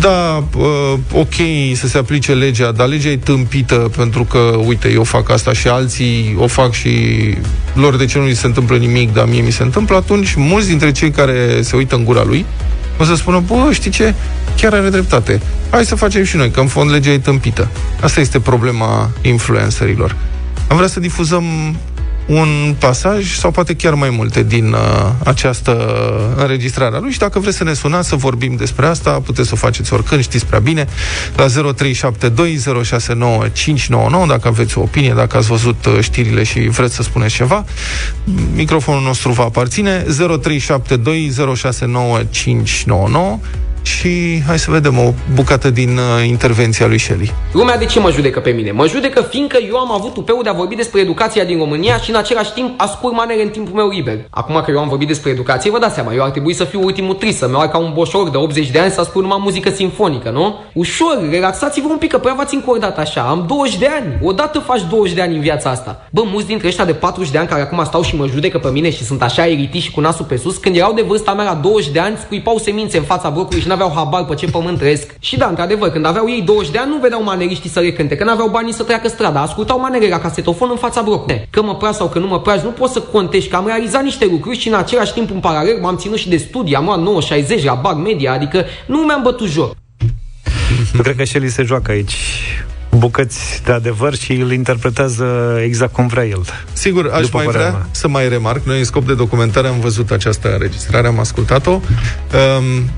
[0.00, 1.34] da, uh, ok
[1.74, 5.68] să se aplice legea, dar legea e tâmpită pentru că, uite, eu fac asta și
[5.68, 6.90] alții o fac și
[7.72, 10.68] lor de ce nu li se întâmplă nimic, dar mie mi se întâmplă, atunci mulți
[10.68, 12.46] dintre cei care se uită în gura lui
[12.98, 14.14] o să spună, bă, știi ce?
[14.56, 15.40] Chiar are dreptate.
[15.70, 17.68] Hai să facem și noi, că în fond legea e tâmpită.
[18.00, 20.16] Asta este problema influencerilor.
[20.68, 21.44] Am vrea să difuzăm
[22.28, 24.78] un pasaj sau poate chiar mai multe din uh,
[25.24, 25.76] această
[26.36, 29.54] înregistrare a lui și dacă vreți să ne sunați să vorbim despre asta, puteți să
[29.54, 30.86] o faceți oricând, știți prea bine,
[31.36, 31.50] la 0372069599
[34.28, 37.64] dacă aveți o opinie, dacă ați văzut uh, știrile și vreți să spuneți ceva.
[38.54, 40.08] Microfonul nostru va aparține 0372069599
[43.88, 47.32] și hai să vedem o bucată din uh, intervenția lui Shelley.
[47.52, 48.70] Lumea de ce mă judecă pe mine?
[48.70, 52.10] Mă judecă fiindcă eu am avut tupeul de a vorbi despre educația din România și
[52.10, 54.18] în același timp ascult manele în timpul meu liber.
[54.30, 56.84] Acum că eu am vorbit despre educație, vă dați seama, eu ar trebui să fiu
[56.84, 60.30] ultimul tris, să-mi ca un boșor de 80 de ani să ascult numai muzică sinfonică,
[60.30, 60.54] nu?
[60.72, 63.20] Ușor, relaxați-vă un pic, că prea v-ați încordat așa.
[63.20, 64.18] Am 20 de ani.
[64.22, 66.06] Odată faci 20 de ani în viața asta.
[66.10, 68.68] Bă, mulți dintre ăștia de 40 de ani care acum stau și mă judecă pe
[68.68, 71.44] mine și sunt așa eritiși și cu nasul pe sus, când erau de vârsta mea
[71.44, 74.78] la 20 de ani, scuipau semințe în fața blocului și n-aveau habar pe ce pământ
[74.78, 75.14] trăiesc.
[75.18, 78.24] Și da, într-adevăr, când aveau ei 20 de ani, nu vedeau maneriștii să recânte, că
[78.24, 81.46] n-aveau banii să treacă strada, ascultau manere la casetofon în fața blocului.
[81.50, 84.02] Că mă prea sau că nu mă prea, nu pot să contești că am realizat
[84.02, 87.24] niște lucruri și în același timp în paralel m-am ținut și de studii, am luat
[87.60, 89.76] 9-60 la bag media, adică nu mi-am bătut joc.
[90.92, 92.14] Nu cred că Shelly se joacă aici
[92.90, 96.40] bucăți de adevăr și îl interpretează exact cum vrea el.
[96.72, 97.86] Sigur, aș mai vrea mea.
[97.90, 98.64] să mai remarc.
[98.64, 101.70] Noi, în scop de documentare, am văzut această înregistrare, am ascultat-o.
[101.70, 102.90] Um,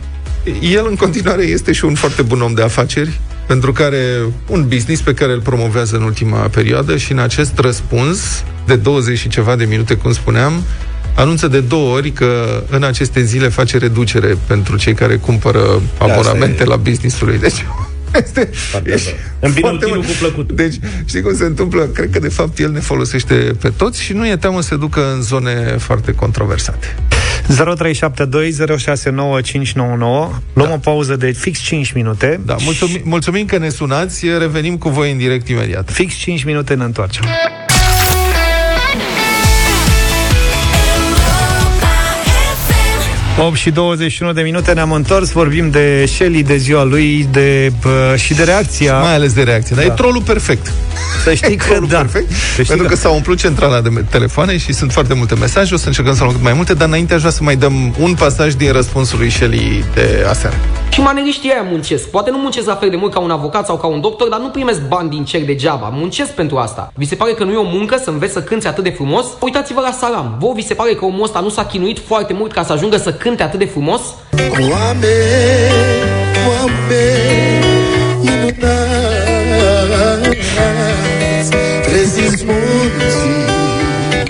[0.60, 4.02] el în continuare este și un foarte bun om de afaceri, pentru care
[4.46, 9.18] un business pe care îl promovează în ultima perioadă și în acest răspuns de 20
[9.18, 10.62] și ceva de minute, cum spuneam,
[11.14, 16.04] anunță de două ori că în aceste zile face reducere pentru cei care cumpără da,
[16.04, 17.38] abonamente la businessul lui.
[17.38, 17.64] Deci
[18.14, 18.94] este, foarte
[19.40, 20.52] Îmbină utilul cu plăcut.
[20.52, 21.84] Deci, știi cum se întâmplă?
[21.84, 24.76] Cred că, de fapt, el ne folosește pe toți și nu e teamă să se
[24.76, 26.94] ducă în zone foarte controversate.
[27.50, 27.54] 0372069599
[30.52, 30.72] Luăm da.
[30.72, 32.40] o pauză de fix 5 minute.
[32.44, 35.90] Da, mulțumim, mulțumim că ne sunați, revenim cu voi în direct imediat.
[35.90, 37.24] Fix 5 minute ne întoarcem.
[43.42, 48.18] 8 și 21 de minute ne-am întors, vorbim de Shelly, de ziua lui de, uh,
[48.18, 48.98] și de reacția.
[48.98, 49.92] Mai ales de reacție, dar da.
[49.92, 50.72] e trolul perfect.
[51.24, 51.98] Să știi că da.
[51.98, 55.74] perfect, să pentru că, că s-a umplut centrala de telefoane și sunt foarte multe mesaje,
[55.74, 57.94] o să încercăm să luăm cât mai multe, dar înainte aș vrea să mai dăm
[57.98, 60.56] un pasaj din răspunsul lui Shelly de aseară.
[60.90, 62.08] Și maneliștii aia muncesc.
[62.08, 64.40] Poate nu muncesc la fel de mult ca un avocat sau ca un doctor, dar
[64.40, 65.88] nu primesc bani din cer degeaba.
[65.92, 66.92] Muncesc pentru asta.
[66.94, 69.26] Vi se pare că nu e o muncă să înveți să cânți atât de frumos?
[69.40, 70.36] Uitați-vă la Salam.
[70.40, 72.96] Vă vi se pare că omul ăsta nu s-a chinuit foarte mult ca să ajungă
[72.96, 74.00] să cânte atât de frumos?
[74.50, 75.10] Oameni,
[76.48, 77.60] oameni,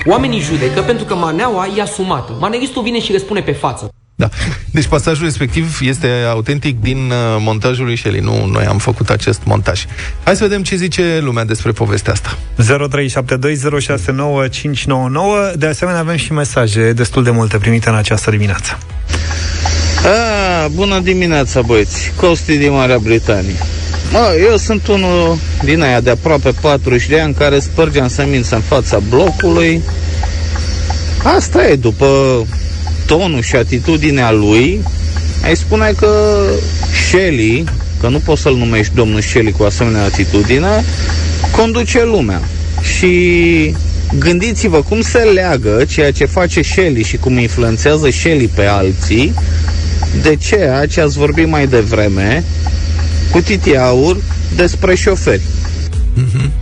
[0.07, 2.33] Oamenii judecă pentru că maneaua e asumată.
[2.41, 3.91] Maneristul vine și răspune pe față.
[4.21, 4.29] Da.
[4.71, 8.21] Deci pasajul respectiv este autentic din uh, montajul lui Shelley.
[8.21, 9.85] Nu noi am făcut acest montaj.
[10.25, 12.39] Hai să vedem ce zice lumea despre povestea asta.
[12.63, 12.67] 0372069599.
[15.57, 18.79] De asemenea avem și mesaje destul de multe primite în această dimineață.
[20.65, 22.13] A, bună dimineața, băieți.
[22.17, 23.57] Costi din Marea Britanie.
[24.13, 28.61] Mă, eu sunt unul din aia de aproape 40 de ani care spărgeam semințe în
[28.61, 29.83] fața blocului.
[31.23, 32.07] Asta e, după
[33.11, 34.81] tonul și atitudinea lui,
[35.45, 36.41] ai spune că
[37.09, 37.65] Shelley,
[38.01, 40.85] că nu poți să-l numești domnul Shelley cu asemenea atitudine,
[41.57, 42.41] conduce lumea.
[42.97, 43.75] Și
[44.19, 49.35] gândiți-vă cum se leagă ceea ce face Shelley și cum influențează Shelley pe alții
[50.23, 52.45] de ceea ce ați vorbit mai devreme
[53.31, 54.17] cu Titi Aur
[54.57, 55.43] despre șoferi.
[56.17, 56.60] Mm-hmm.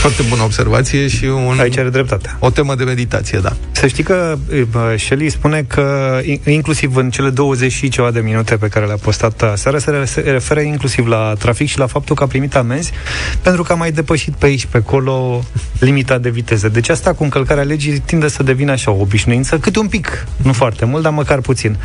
[0.00, 2.36] Foarte bună observație și un, Aici are dreptate.
[2.38, 3.52] o temă de meditație, da.
[3.72, 4.38] Să știi că
[4.96, 9.52] Shelley spune că inclusiv în cele 20 și ceva de minute pe care le-a postat
[9.54, 12.92] seara se referă inclusiv la trafic și la faptul că a primit amenzi
[13.42, 15.44] pentru că a mai depășit pe aici, pe acolo
[15.78, 16.68] limita de viteză.
[16.68, 20.52] Deci asta cu încălcarea legii tinde să devină așa o obișnuință, câte un pic, nu
[20.52, 21.76] foarte mult, dar măcar puțin.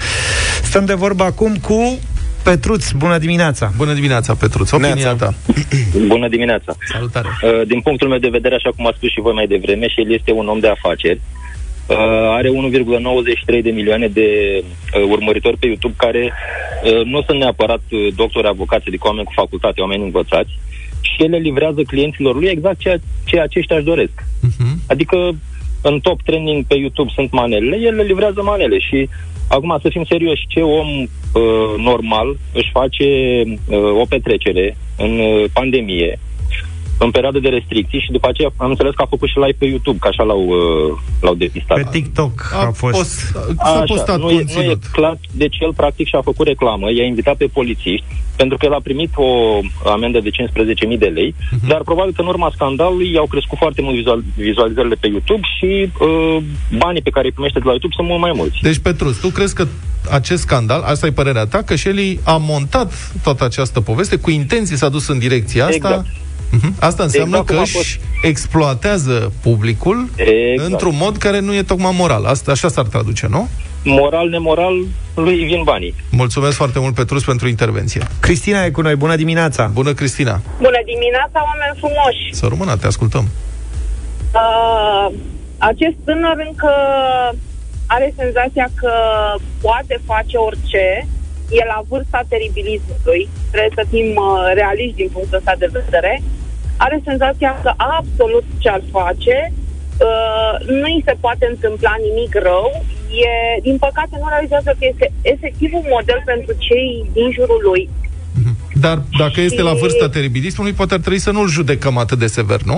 [0.63, 1.99] Stăm de vorbă acum cu
[2.43, 3.71] Petruț, bună dimineața!
[3.77, 5.33] Bună dimineața, Petruț, opinia ta.
[6.13, 6.75] Bună dimineața!
[6.91, 7.27] Salutare!
[7.27, 10.01] Uh, din punctul meu de vedere, așa cum a spus și voi mai devreme, și
[10.01, 11.21] el este un om de afaceri.
[11.87, 11.97] Uh,
[12.37, 14.27] are 1,93 de milioane de
[14.63, 16.33] uh, urmăritori pe YouTube care
[17.03, 17.81] nu sunt neapărat
[18.15, 20.51] doctori, avocați, adică oameni cu facultate, oameni învățați,
[21.01, 24.13] și ele livrează clienților lui exact ceea ce aceștia își doresc.
[24.47, 24.73] Uh-huh.
[24.87, 25.35] Adică
[25.81, 29.09] în top trending pe YouTube sunt manele, el le livrează manele și
[29.55, 33.07] Acum, să fim serioși, ce om uh, normal își face
[33.45, 36.19] uh, o petrecere în uh, pandemie,
[36.97, 39.65] în perioadă de restricții și după aceea am înțeles că a făcut și live pe
[39.65, 41.77] YouTube, că așa l-au, uh, l-au depistat.
[41.77, 42.95] Pe TikTok a, A fost...
[42.95, 43.15] fost,
[43.57, 44.83] s-a Așa, postat nu, e, nu e conținut.
[44.91, 48.79] clar, deci el practic și-a făcut reclamă, i-a invitat pe polițiști, pentru că el a
[48.83, 49.29] primit o
[49.95, 51.67] amendă de 15.000 de lei, Mhm.
[51.67, 55.89] dar probabil că în urma scandalului i-au crescut foarte mult vizual, vizualizările pe YouTube și
[55.99, 56.37] uh,
[56.77, 58.57] banii pe care îi primește de la YouTube sunt mult mai mulți.
[58.61, 59.67] Deci, Petrus, tu crezi că
[60.11, 64.75] acest scandal, asta e părerea ta, că Shelley a montat toată această poveste, cu intenție
[64.75, 65.75] s-a dus în direcția asta?
[65.75, 66.05] Exact.
[66.55, 66.75] Mhm.
[66.79, 67.99] Asta înseamnă Exact cum că a își fost.
[68.21, 70.71] exploatează publicul Exact.
[70.71, 72.25] într-un mod care nu e tocmai moral.
[72.25, 73.47] Asta așa s-ar traduce, nu?
[73.85, 74.73] Moral, nemoral,
[75.15, 75.95] lui vin banii.
[76.11, 78.01] Mulțumesc foarte mult, Petrus, pentru intervenție.
[78.19, 79.63] Cristina e cu noi, bună dimineața!
[79.73, 80.41] Bună, Cristina!
[80.57, 82.23] Bună dimineața, oameni frumoși!
[82.39, 83.25] Să rămână, te ascultăm.
[84.41, 85.07] Uh,
[85.57, 86.71] acest tânăr încă
[87.95, 88.93] are senzația că
[89.61, 90.85] poate face orice.
[91.59, 93.21] E la vârsta teribilismului.
[93.51, 96.13] Trebuie să fim uh, realiști din punctul ăsta de vedere.
[96.77, 102.69] Are senzația că absolut ce ar face uh, nu îi se poate întâmpla nimic rău.
[103.27, 107.89] E, din păcate, nu realizează că este efectiv un model pentru cei din jurul lui.
[108.73, 112.61] Dar dacă este la vârsta teribilismului, poate ar trebui să nu-l judecăm atât de sever,
[112.61, 112.77] nu?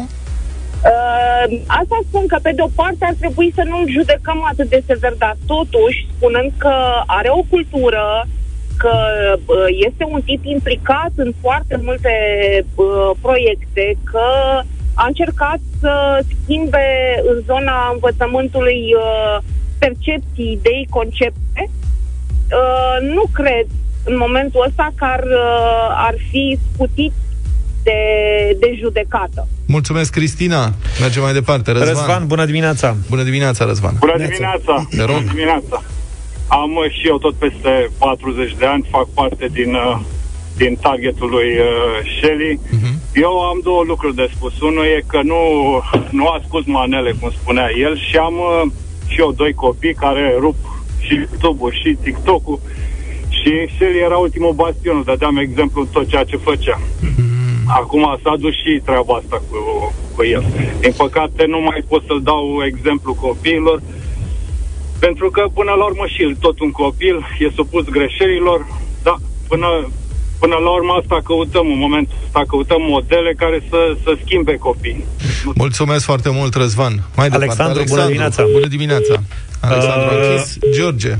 [0.86, 5.13] Uh, asta spun că, pe de-o parte, ar trebui să nu-l judecăm atât de sever,
[5.17, 6.73] dar totuși, spunând că
[7.05, 8.27] are o cultură,
[8.77, 8.95] că
[9.45, 9.55] uh,
[9.88, 12.13] este un tip implicat în foarte multe
[12.75, 14.27] uh, proiecte, că
[14.93, 16.88] a încercat să schimbe
[17.31, 19.43] în zona învățământului uh,
[19.77, 23.65] percepții, idei, concepte, uh, nu cred
[24.03, 27.13] în momentul ăsta că ar, uh, ar fi scutit
[27.83, 27.99] de,
[28.59, 29.47] de judecată.
[29.67, 30.73] Mulțumesc, Cristina.
[30.99, 31.71] Mergem mai departe.
[31.71, 31.88] Răzvan.
[31.88, 32.95] Răzvan, bună dimineața!
[33.09, 33.93] Bună dimineața, Răzvan.
[33.99, 34.88] Bună dimineața!
[34.89, 35.15] Te rog.
[35.15, 35.83] Bună dimineața!
[36.47, 39.99] Am uh, și eu tot peste 40 de ani, fac parte din, uh,
[40.58, 41.65] din targetul lui uh,
[42.17, 42.60] Shelly.
[42.71, 42.99] Mhm.
[43.13, 44.62] Eu am două lucruri de spus.
[44.62, 45.39] Unul e că nu,
[46.10, 48.71] nu ascult manele, cum spunea el, și am uh,
[49.08, 50.55] și eu doi copii care rup
[50.99, 52.60] și YouTube-ul și TikTok-ul
[53.45, 56.79] și Shelly era ultimul bastion, îl dădeam exemplu în tot ceea ce făcea.
[57.67, 59.58] Acum s-a dus și treaba asta cu,
[60.15, 60.43] cu el.
[60.79, 63.81] Din păcate nu mai pot să-l dau exemplu copiilor,
[64.99, 68.65] pentru că până la urmă și el, tot un copil, e supus greșelilor,
[69.03, 69.15] da,
[69.47, 69.67] până,
[70.39, 75.05] până la urmă asta căutăm în momentul ăsta, căutăm modele care să, să schimbe copiii.
[75.55, 76.93] Mulțumesc foarte mult, Răzvan.
[77.15, 78.43] Mai departe, Alexandru, bună dimineața.
[78.51, 79.15] Bună dimineața.
[79.62, 80.29] Alexandru Uh, uh...
[80.29, 80.58] închis.
[80.77, 81.15] George.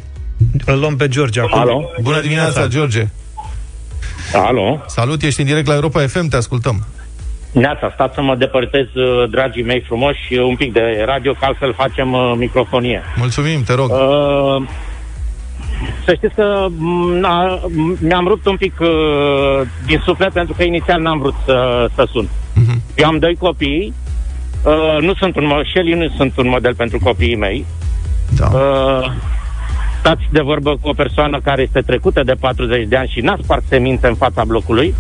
[0.66, 1.60] Îl luăm pe George acum.
[1.60, 1.90] Alo?
[2.02, 3.08] Bună dimineața, George.
[4.34, 4.82] Alo?
[4.88, 6.86] Salut, ești în direct la Europa FM, te ascultăm.
[7.56, 11.74] Neața, stați să mă depărtez, uh, dragii mei frumoși, un pic de radio, că altfel
[11.74, 13.02] facem uh, microfonie.
[13.15, 13.89] Mulțumim, te rog.
[13.89, 14.68] Uh,
[16.06, 18.88] să știți că m, na, m- mi-am rupt un pic uh,
[19.86, 22.28] din suflet pentru că inițial n-am vrut să, să sun.
[22.54, 22.82] Mhm.
[22.96, 23.94] Eu am doi copii,
[24.63, 27.65] uh, nu sunt un, mo- și el nu sunt un model pentru copiii mei.
[28.38, 28.48] Da.
[28.54, 29.12] Uh,
[30.00, 33.38] stați de vorbă cu o persoană care este trecută de 40 de ani și n-a
[33.44, 34.94] spart semințe în fața blocului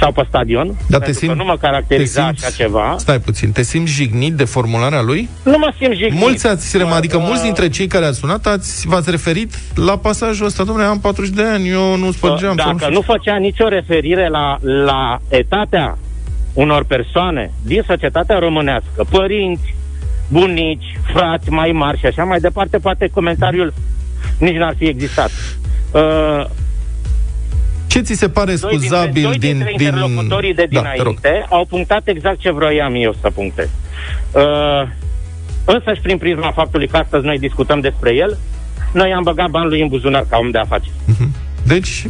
[0.00, 0.76] sau pe stadion, Mhm.
[0.88, 2.94] Dar te pentru că simți- nu mă caracteriza așa ceva.
[2.98, 5.28] Stai puțin, te simți jignit de formularea lui?
[5.44, 6.20] Nu mă simt jignit.
[6.20, 10.46] Mulți ați, adică Uh, mulți dintre cei care ați sunat ați, v-ați referit la pasajul
[10.46, 10.64] ăsta.
[10.64, 12.56] Domnule, am 40 de ani, eu nu spărgeam.
[12.56, 15.98] sau Dacă știu nu făcea nicio referire la, la etatea
[16.52, 19.74] unor persoane din societatea românească, părinți,
[20.28, 23.72] bunici, frați mai mari și așa mai departe, poate comentariul
[24.38, 25.30] nici n-ar fi existat.
[25.92, 26.44] Uh,
[27.96, 29.50] Ce ți se pare doi dintre, scuzabil doi din...
[29.52, 29.86] dintre din...
[29.86, 31.20] interlocutorii de Da, te rog.
[31.20, 33.68] dinainte au punctat exact ce vroiam eu să punctez.
[34.32, 34.42] Uh,
[35.64, 38.38] însă și prin prisma faptului că astăzi noi discutăm despre el,
[38.92, 40.92] noi am băgat banii lui în buzunar ca om de afaceri.
[41.66, 42.04] Deci,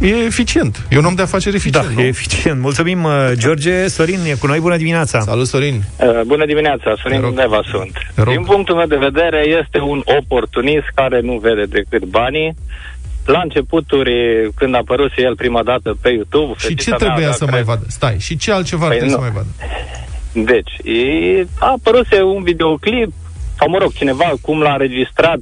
[0.00, 0.86] e eficient.
[0.90, 2.00] E un om de afaceri eficient, Da, nu?
[2.00, 2.60] e eficient.
[2.60, 3.86] Mulțumim, uh, George.
[3.86, 5.20] Sorin e cu noi, bună dimineața!
[5.20, 5.82] Salut, Sorin.
[5.98, 7.36] Uh, Bună dimineața, Sorin Te rog.
[7.36, 7.92] Neva sunt.
[8.14, 8.34] Te rog.
[8.34, 12.54] Din punctul meu de vedere, este un oportunist care nu vede decât banii.
[13.26, 14.12] La începuturi,
[14.54, 16.52] când a apărut el prima dată pe YouTube...
[16.56, 17.84] Și ce fetița mea trebuia avea, să mai cred, vadă?
[17.88, 19.26] Stai, și ce altceva ar Păi trebui să nu.
[19.26, 19.48] mai vadă?
[20.52, 23.12] Deci, e, a apărut un videoclip,
[23.58, 25.38] sau mă rog, cineva cum l-a înregistrat,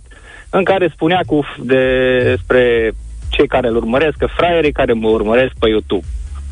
[0.50, 2.92] în care spunea cu despre
[3.28, 6.06] cei care îl urmăresc, că fraierii care mă urmăresc pe YouTube.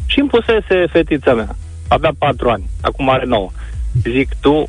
[0.07, 1.57] Și îmi pusese fetița mea.
[1.88, 3.51] Avea patru ani, acum are nouă.
[4.03, 4.68] Zic, tu,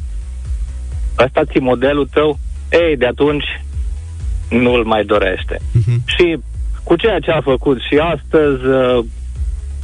[1.20, 2.40] ăsta ți modelul tău?
[2.72, 3.46] Ei, de atunci
[4.50, 5.60] nu-l mai dorește.
[5.72, 6.04] Mhm.
[6.06, 6.38] Și
[6.84, 9.06] cu ceea ce a făcut și astăzi, uh,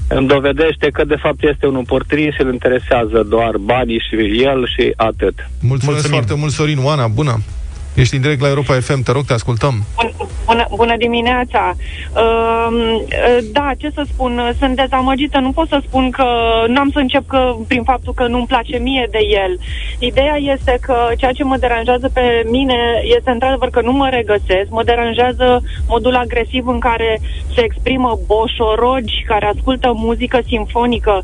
[0.07, 4.67] îmi dovedește că de fapt este un oportunist și îl interesează doar banii și el
[4.67, 5.35] și atât.
[5.61, 6.11] Mulțumesc Mulțumim.
[6.17, 6.77] foarte mult, Sorin.
[6.83, 7.39] Oana, bună.
[7.93, 9.83] Ești în direct la Europa FM, te rog, te ascultăm.
[10.45, 11.75] Bună, bună dimineața!
[12.15, 12.59] Uh,
[13.51, 15.39] da, ce să spun, sunt dezamăgită.
[15.39, 16.25] Nu pot să spun că
[16.67, 19.59] nu am să încep că, prin faptul că nu-mi place mie de el.
[19.99, 24.69] Ideea este că ceea ce mă deranjează pe mine este într-adevăr că nu mă regăsesc.
[24.69, 27.19] Mă deranjează modul agresiv în care
[27.55, 31.23] se exprimă boșorogi care ascultă muzică simfonică.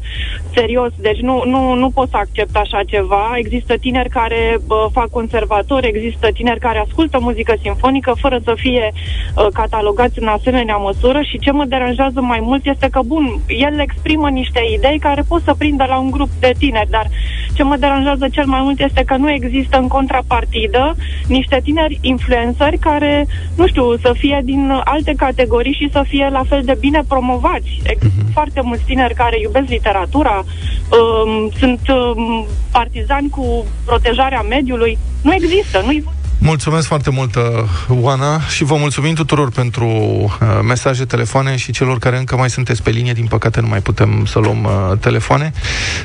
[0.54, 3.34] Serios, deci nu, nu, nu pot să accept așa ceva.
[3.36, 8.92] Există tineri care bă, fac conservatori, există tineri care ascultă muzică simfonică fără să fie
[8.94, 13.80] uh, catalogați în asemenea măsură și ce mă deranjează mai mult este că, bun, el
[13.80, 17.08] exprimă niște idei care pot să prindă la un grup de tineri, dar
[17.54, 20.96] ce mă deranjează cel mai mult este că nu există în contrapartidă
[21.28, 26.44] niște tineri influenceri care, nu știu, să fie din alte categorii și să fie la
[26.50, 27.82] fel de bine promovați.
[27.84, 28.34] Există uh-huh.
[28.34, 34.98] foarte mulți tineri care iubesc literatura, um, sunt um, partizani cu protejarea mediului.
[35.22, 36.04] Nu există, nu-i
[36.46, 37.44] Mulțumesc foarte mult, uh,
[37.88, 42.84] Oana, și vă mulțumim tuturor pentru uh, mesaje, telefoane și celor care încă mai sunteți
[42.84, 43.14] pe linie.
[43.14, 45.54] Din păcate nu mai putem să luăm uh, telefoane.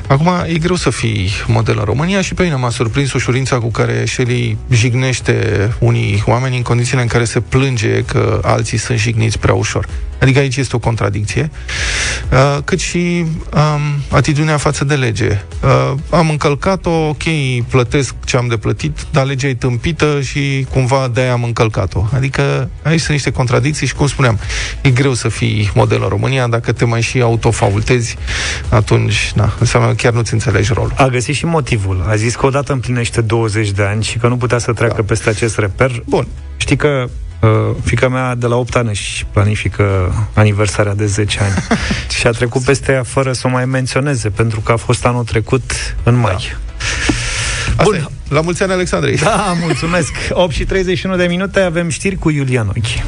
[0.07, 3.71] Acum, e greu să fii model în România și pe mine m-a surprins ușurința cu
[3.71, 9.39] care Shelly jignește unii oameni în condițiile în care se plânge că alții sunt jigniți
[9.39, 9.87] prea ușor.
[10.21, 11.51] Adică aici este o contradicție,
[12.31, 15.41] uh, cât și um, atitudinea față de lege.
[15.63, 17.23] Uh, am încălcat-o, ok,
[17.69, 20.30] plătesc ce am de plătit, dar legea e tâmpită și
[20.69, 22.05] cumva de-aia am încălcat-o.
[22.13, 24.39] Adică aici sunt niște contradicții și, cum spuneam,
[24.81, 28.17] e greu să fii model în România, dacă te mai și autofaultezi,
[28.69, 30.93] atunci, na, înseamnă că chiar nu-ți înțelegi rolul.
[30.95, 32.05] A găsit și motivul.
[32.07, 35.03] A zis că odată împlinește 20 de ani și că nu putea să treacă da.
[35.07, 36.03] peste acest reper.
[36.05, 36.27] Bun.
[36.57, 37.09] Știi că
[37.41, 41.53] Uh, fica mea de la 8 ani își planifică aniversarea de 10 ani
[42.17, 45.23] și a trecut peste ea fără să o mai menționeze, pentru că a fost anul
[45.23, 46.35] trecut în mai.
[47.75, 47.83] Da.
[47.83, 48.09] Bun.
[48.31, 49.15] La mulți ani, Alexandrei.
[49.15, 50.11] Da, mulțumesc.
[50.31, 53.03] 8 și 31 de minute avem știri cu Iulian Ochi.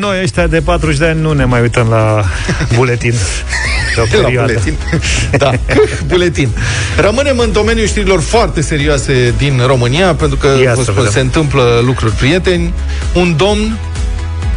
[0.00, 2.24] Noi ăștia de 40 de ani nu ne mai uităm la
[2.76, 3.14] buletin
[4.10, 4.74] de la buletin.
[5.38, 5.50] da,
[6.08, 6.48] buletin.
[6.96, 12.12] Rămânem în domeniul știrilor foarte serioase din România, pentru că Ia spun, se întâmplă lucruri
[12.12, 12.72] prieteni.
[13.14, 13.78] Un domn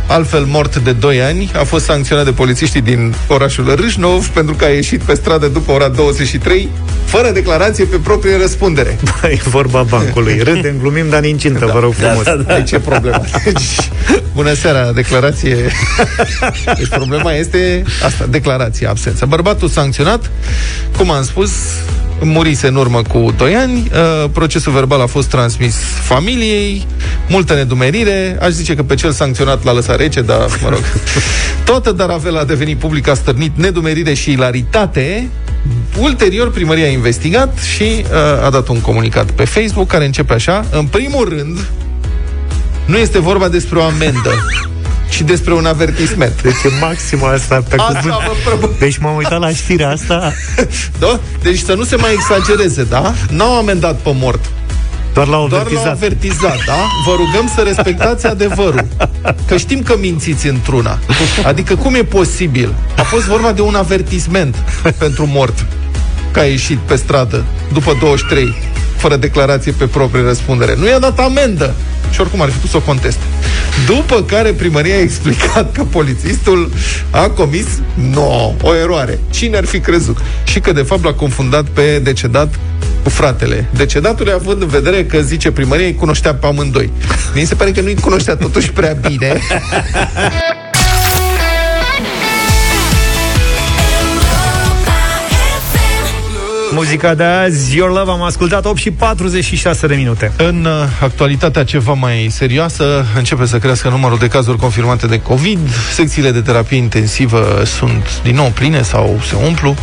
[0.09, 4.65] altfel mort de 2 ani, a fost sancționat de polițiștii din orașul Râșnov pentru că
[4.65, 6.69] a ieșit pe stradă după ora 23
[7.05, 8.97] fără declarație pe proprie răspundere.
[9.21, 10.39] Bă, e vorba bancului.
[10.53, 12.23] Râdem, glumim, dar incintă, da, vă rog frumos.
[12.23, 12.55] Da, da, da.
[12.55, 13.23] Deci ce problemă?
[13.43, 13.89] Deci,
[14.35, 15.55] bună seara, declarație.
[16.77, 19.25] Deci problema este asta, declarație, absență.
[19.25, 20.31] Bărbatul sancționat,
[20.97, 21.51] cum am spus,
[22.23, 26.85] murise în urmă cu 2 ani, uh, procesul verbal a fost transmis familiei,
[27.27, 30.79] multă nedumerire, aș zice că pe cel sancționat l-a lăsat rece, dar mă rog.
[31.65, 35.29] Toată Daravela a devenit public, a stârnit nedumerire și ilaritate.
[35.99, 40.65] Ulterior, primăria a investigat și uh, a dat un comunicat pe Facebook care începe așa.
[40.71, 41.57] În primul rând,
[42.85, 44.31] nu este vorba despre o amendă
[45.09, 46.41] și despre un avertisment.
[46.41, 47.99] Deci e maximă asta pe asta
[48.55, 48.79] cuvânt.
[48.79, 50.33] Deci m-am uitat la știrea asta.
[50.99, 51.19] da?
[51.41, 53.13] Deci să nu se mai exagereze, da?
[53.29, 54.45] N-au amendat pe mort.
[55.13, 55.73] Doar l-au avertizat.
[55.73, 56.87] Doar l-au avertizat, da?
[57.05, 58.87] Vă rugăm să respectați adevărul.
[59.47, 60.99] Că știm că mințiți într-una.
[61.45, 62.73] Adică cum e posibil?
[62.97, 64.55] A fost vorba de un avertisment
[64.97, 65.65] pentru mort
[66.31, 68.53] că a ieșit pe stradă după 23
[68.99, 70.75] fără declarație pe proprie răspundere.
[70.77, 71.73] Nu i-a dat amendă
[72.11, 73.23] și oricum ar fi putut să o conteste.
[73.85, 76.71] După care primăria a explicat că polițistul
[77.09, 77.65] a comis
[78.13, 79.19] no, o eroare.
[79.29, 80.17] Cine ar fi crezut?
[80.43, 82.53] Și că de fapt l-a confundat pe decedat
[83.03, 83.67] cu fratele.
[83.75, 86.91] Decedatului având în vedere că zice primăria îi cunoștea pe amândoi.
[87.35, 89.37] Mi se pare că nu-i cunoștea totuși prea bine.
[96.71, 100.31] Muzica de azi, Your Love, am ascultat 8 și 46 de minute.
[100.37, 105.69] În uh, actualitatea ceva mai serioasă, începe să crească numărul de cazuri confirmate de COVID,
[105.93, 109.75] secțiile de terapie intensivă sunt din nou pline sau se umplu.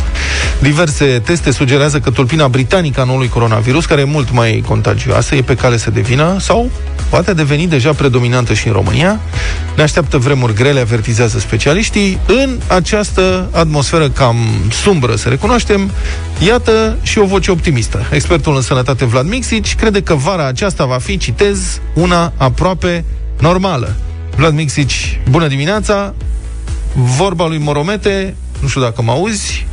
[0.59, 5.41] Diverse teste sugerează că tulpina britanică a noului coronavirus, care e mult mai contagioasă, e
[5.41, 6.71] pe cale să devină sau
[7.09, 9.19] poate deveni deja predominantă și în România.
[9.75, 12.19] Ne așteaptă vremuri grele, avertizează specialiștii.
[12.25, 14.37] În această atmosferă cam
[14.71, 15.91] sumbră, să recunoaștem,
[16.39, 18.05] iată și o voce optimistă.
[18.11, 23.03] Expertul în sănătate Vlad Mixici crede că vara aceasta va fi, citez, una aproape
[23.39, 23.95] normală.
[24.35, 26.13] Vlad Mixici, bună dimineața!
[26.93, 29.65] Vorba lui Moromete, nu știu dacă mă auzi,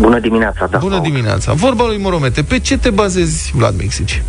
[0.00, 0.78] Bună dimineața, da.
[0.78, 1.52] Bună dimineața.
[1.52, 4.22] Vorba lui Moromete, pe ce te bazezi, Vlad Mixici?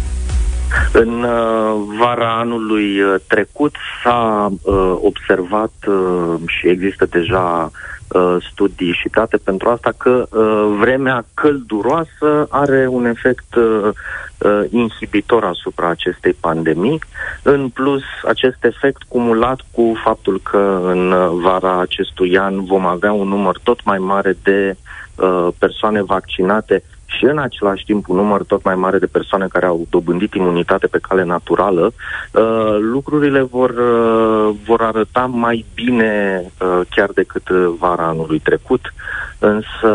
[0.93, 7.71] În uh, vara anului uh, trecut s-a uh, observat uh, și există deja
[8.07, 13.89] uh, studii și date pentru asta că uh, vremea călduroasă are un efect uh,
[14.37, 16.99] uh, inhibitor asupra acestei pandemii.
[17.43, 23.11] În plus, acest efect cumulat cu faptul că în uh, vara acestui an vom avea
[23.11, 24.75] un număr tot mai mare de
[25.15, 29.65] uh, persoane vaccinate și în același timp un număr tot mai mare de persoane care
[29.65, 31.93] au dobândit imunitate pe cale naturală,
[32.31, 38.93] uh, lucrurile vor, uh, vor arăta mai bine uh, chiar decât uh, vara anului trecut.
[39.39, 39.87] Însă,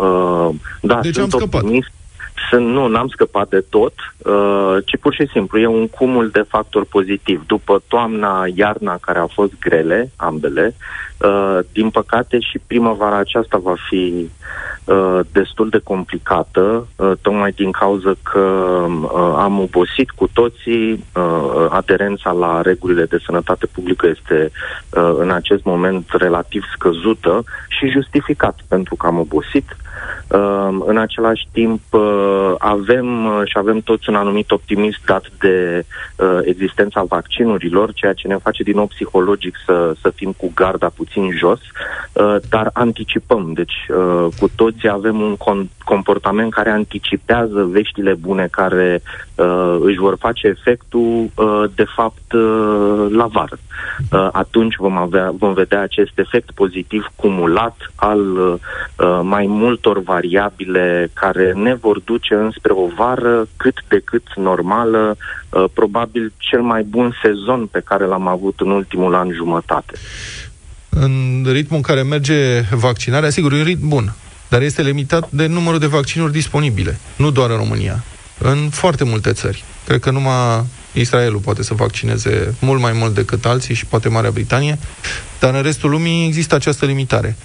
[0.00, 0.48] uh,
[0.80, 1.62] da, Deci sunt am scăpat.
[1.62, 1.90] optimist.
[2.50, 6.44] Sunt, nu, n-am scăpat de tot, uh, ci pur și simplu e un cumul de
[6.48, 7.42] factori pozitiv.
[7.46, 10.74] După toamna, iarna, care au fost grele, ambele,
[11.18, 14.30] uh, din păcate și primăvara aceasta va fi
[14.84, 21.66] uh, destul de complicată, uh, tocmai din cauza că uh, am obosit cu toții, uh,
[21.68, 24.50] aderența la regulile de sănătate publică este
[24.90, 29.64] uh, în acest moment relativ scăzută și justificat pentru că am obosit.
[29.70, 29.87] Uh,
[30.86, 35.84] în același timp uh, avem uh, și avem toți un anumit optimism dat de
[36.16, 40.90] uh, existența vaccinurilor, ceea ce ne face din nou psihologic să, să fim cu garda
[40.96, 41.60] puțin jos,
[42.12, 43.52] uh, dar anticipăm.
[43.52, 49.02] Deci uh, cu toții avem un con- comportament care anticipează veștile bune care
[49.34, 53.58] uh, își vor face efectul uh, de fapt uh, la vară.
[54.12, 58.54] Uh, atunci vom, avea, vom vedea acest efect pozitiv cumulat al uh,
[58.98, 65.16] uh, mai multor variabile care ne vor duce înspre o vară cât de cât normală,
[65.48, 69.92] uh, probabil cel mai bun sezon pe care l-am avut în ultimul an jumătate.
[70.88, 74.12] În ritmul în care merge vaccinarea, sigur, e un ritm bun,
[74.48, 78.04] dar este limitat de numărul de vaccinuri disponibile, nu doar în România,
[78.38, 79.64] în foarte multe țări.
[79.86, 84.30] Cred că numai Israelul poate să vaccineze mult mai mult decât alții și poate Marea
[84.30, 84.78] Britanie,
[85.40, 87.36] dar în restul lumii există această limitare.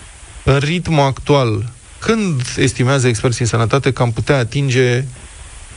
[0.44, 1.66] În ritmul actual,
[2.06, 5.04] când estimează experții în sănătate că am putea atinge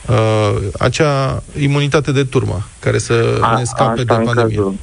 [0.09, 4.55] uh, acea imunitate de turmă care să A- ne scape de asta în pandemie?
[4.55, 4.75] Cazul,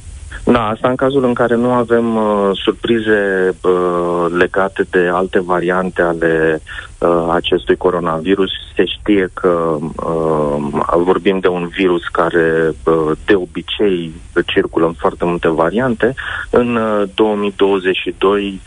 [0.43, 6.01] da, asta în cazul în care nu avem uh, surprize uh, legate de alte variante
[6.01, 6.61] ale
[6.97, 8.49] uh, acestui coronavirus.
[8.75, 10.57] Se știe că uh,
[10.97, 14.13] vorbim de un virus care uh, de obicei
[14.45, 16.13] circulă în foarte multe variante.
[16.49, 18.61] În uh, 2022,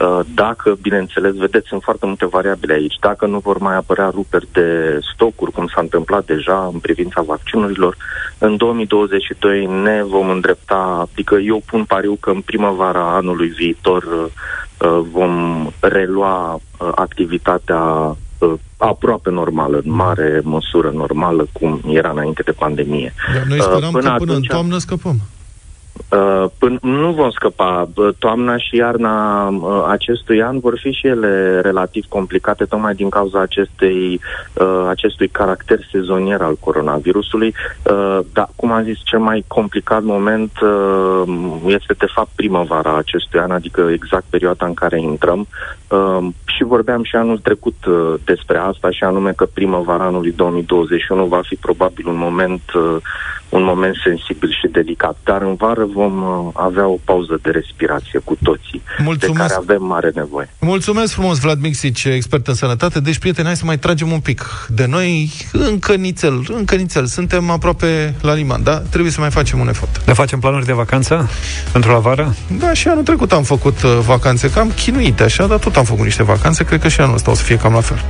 [0.00, 4.48] uh, dacă, bineînțeles, vedeți, sunt foarte multe variabile aici, dacă nu vor mai apărea ruperi
[4.52, 7.96] de stocuri, cum s-a întâmplat deja în privința vaccinurilor,
[8.38, 14.24] în 2022 ne vom îndrepta, adică eu pun pariu că în primăvara anului viitor uh,
[14.24, 14.73] uh,
[15.12, 17.80] vom relua uh, activitatea
[18.38, 23.14] uh, aproape normală, în mare măsură normală, cum era înainte de pandemie.
[23.34, 25.20] Dar noi Uh, speram că până în atunci- toamnă scăpăm.
[26.10, 27.88] Uh, până, nu vom scăpa.
[27.94, 33.08] Uh, Toamna și iarna uh, acestui an vor fi și ele relativ complicate, tocmai din
[33.08, 34.20] cauza acestei,
[34.54, 37.54] uh, acestui caracter sezonier al coronavirusului.
[37.90, 41.22] Uh, dar, cum am zis, cel mai complicat moment uh,
[41.66, 45.46] este, de fapt, primăvara acestui an, adică exact perioada în care intrăm.
[45.88, 51.24] Uh, și vorbeam și anul trecut uh, despre asta, și anume că primăvara anului 2021
[51.24, 52.96] va fi probabil un moment, uh,
[53.48, 55.16] un moment sensibil și delicat.
[55.24, 59.40] Dar în vară vom uh, avea o pauză de respirație cu toții, Mulțumesc.
[59.40, 60.48] de care avem mare nevoie.
[60.60, 63.00] Mulțumesc frumos, Vlad Mixic, expert în sănătate.
[63.00, 67.06] Deci, prieteni, hai să mai tragem un pic de noi încă nițel, încă nițel.
[67.06, 68.78] Suntem aproape la liman, da?
[68.78, 70.02] Trebuie să mai facem un efort.
[70.06, 71.28] Ne facem planuri de vacanță
[71.72, 72.34] pentru la vară?
[72.58, 76.04] Da, și anul trecut am făcut uh, vacanțe cam chinuite, așa, dar tot am făcut
[76.04, 76.64] niște vacanțe.
[76.64, 78.04] Cred că și anul ăsta o să fie cam la fel.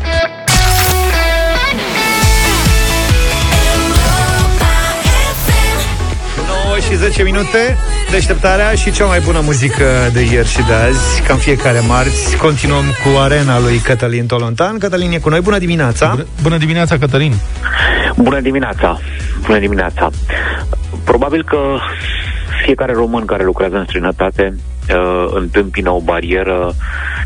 [6.95, 7.77] Și 10 minute,
[8.11, 12.37] deșteptarea și cea mai bună muzică de ieri și de azi, ca în fiecare marți.
[12.37, 14.79] Continuăm cu arena lui Cătălin Tolontan.
[14.79, 16.09] Cătălin e cu noi, bună dimineața!
[16.11, 17.33] Bună, bună dimineața, Cătălin!
[18.17, 18.99] Bună dimineața!
[19.47, 20.11] Bună dimineața!
[21.05, 21.59] Probabil că
[22.65, 24.55] fiecare român care lucrează în străinătate
[24.91, 26.75] uh, întâmpină o barieră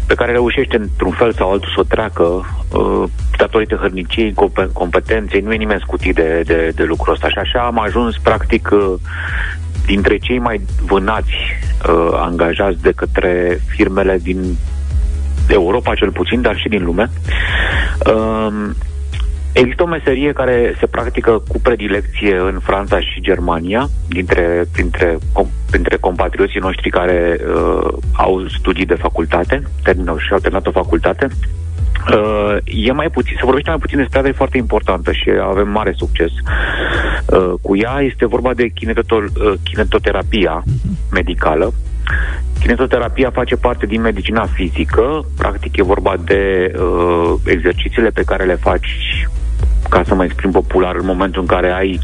[0.06, 3.04] pe care reușește într-un fel sau altul să o treacă uh,
[3.36, 7.28] datorită hărniciei, compe- competenței, nu e nimeni scutit de, de, de lucrul ăsta.
[7.28, 8.94] Și așa am ajuns practic uh,
[9.86, 11.32] dintre cei mai vânați
[11.88, 14.56] uh, angajați de către firmele din
[15.48, 17.10] Europa cel puțin, dar și din lume.
[18.06, 18.70] Uh,
[19.52, 25.46] Există o meserie care se practică cu predilecție în Franța și Germania, dintre, printre, com,
[25.70, 31.28] printre compatrioții noștri care uh, au studii de facultate, termină și au terminat o facultate.
[32.14, 35.68] Uh, e mai puțin, se vorbește mai puțin despre asta, e foarte importantă și avem
[35.68, 36.30] mare succes
[37.26, 38.00] uh, cu ea.
[38.00, 40.62] Este vorba de kinetotol, uh, kinetoterapia
[41.12, 41.72] medicală,
[42.60, 48.54] Kinetoterapia face parte din medicina fizică, practic e vorba de uh, exercițiile pe care le
[48.54, 48.88] faci,
[49.90, 52.00] ca să mă exprim popular, în momentul în care ai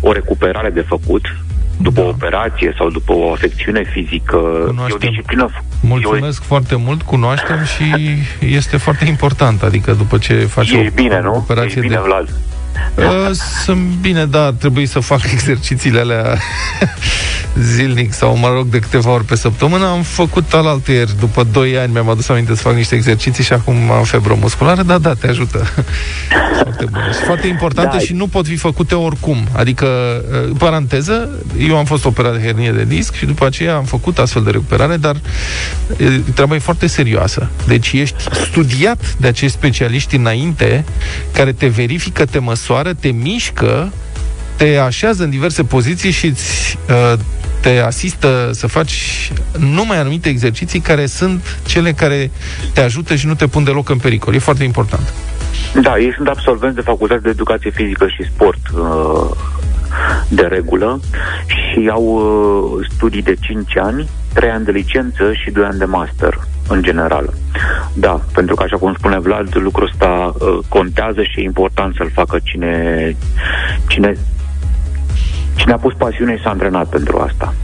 [0.00, 1.36] o recuperare de făcut,
[1.82, 2.06] după da.
[2.06, 4.36] o operație sau după o afecțiune fizică.
[4.66, 4.98] Cunoaștem.
[5.02, 5.48] E o disciplină...
[5.82, 6.46] Mulțumesc e o...
[6.46, 7.84] foarte mult, cunoaștem și
[8.40, 11.34] este foarte important, adică după ce faci Ești o bine, nu?
[11.34, 12.00] operație Ești bine, de...
[12.04, 12.28] Vlad.
[12.94, 13.30] Uh,
[13.64, 16.38] sunt bine, da, trebuie să fac exercițiile alea
[17.74, 19.86] zilnic sau, mă rog, de câteva ori pe săptămână.
[19.86, 23.90] Am făcut alaltăieri, după 2 ani mi-am adus aminte să fac niște exerciții și acum
[23.90, 25.66] am febră musculară, da, da, te ajută.
[26.62, 27.12] foarte bune.
[27.12, 28.02] Și foarte importante da.
[28.02, 29.48] și nu pot fi făcute oricum.
[29.52, 33.84] Adică, uh, paranteză, eu am fost operat de hernie de disc și după aceea am
[33.84, 35.16] făcut astfel de recuperare, dar
[36.00, 37.50] uh, treaba e foarte serioasă.
[37.66, 38.16] Deci ești
[38.50, 40.84] studiat de acești specialiști înainte
[41.32, 42.38] care te verifică, te
[42.70, 43.92] măsoară, te mișcă
[44.56, 47.18] te așează în diverse poziții și îți, uh,
[47.60, 52.30] te asistă să faci numai anumite exerciții care sunt cele care
[52.72, 54.34] te ajută și nu te pun deloc în pericol.
[54.34, 55.12] E foarte important.
[55.82, 59.36] Da, ei sunt absolvenți de facultate de educație fizică și sport uh,
[60.28, 61.00] de regulă
[61.46, 65.84] și au uh, studii de 5 ani, 3 ani de licență și 2 ani de
[65.84, 67.32] master în general.
[67.94, 72.10] Da, pentru că, așa cum spune Vlad, lucrul ăsta uh, contează și e important să-l
[72.14, 73.16] facă cine,
[73.88, 74.14] cine
[75.60, 77.54] Cine a pus pasiune și s-a antrenat pentru asta.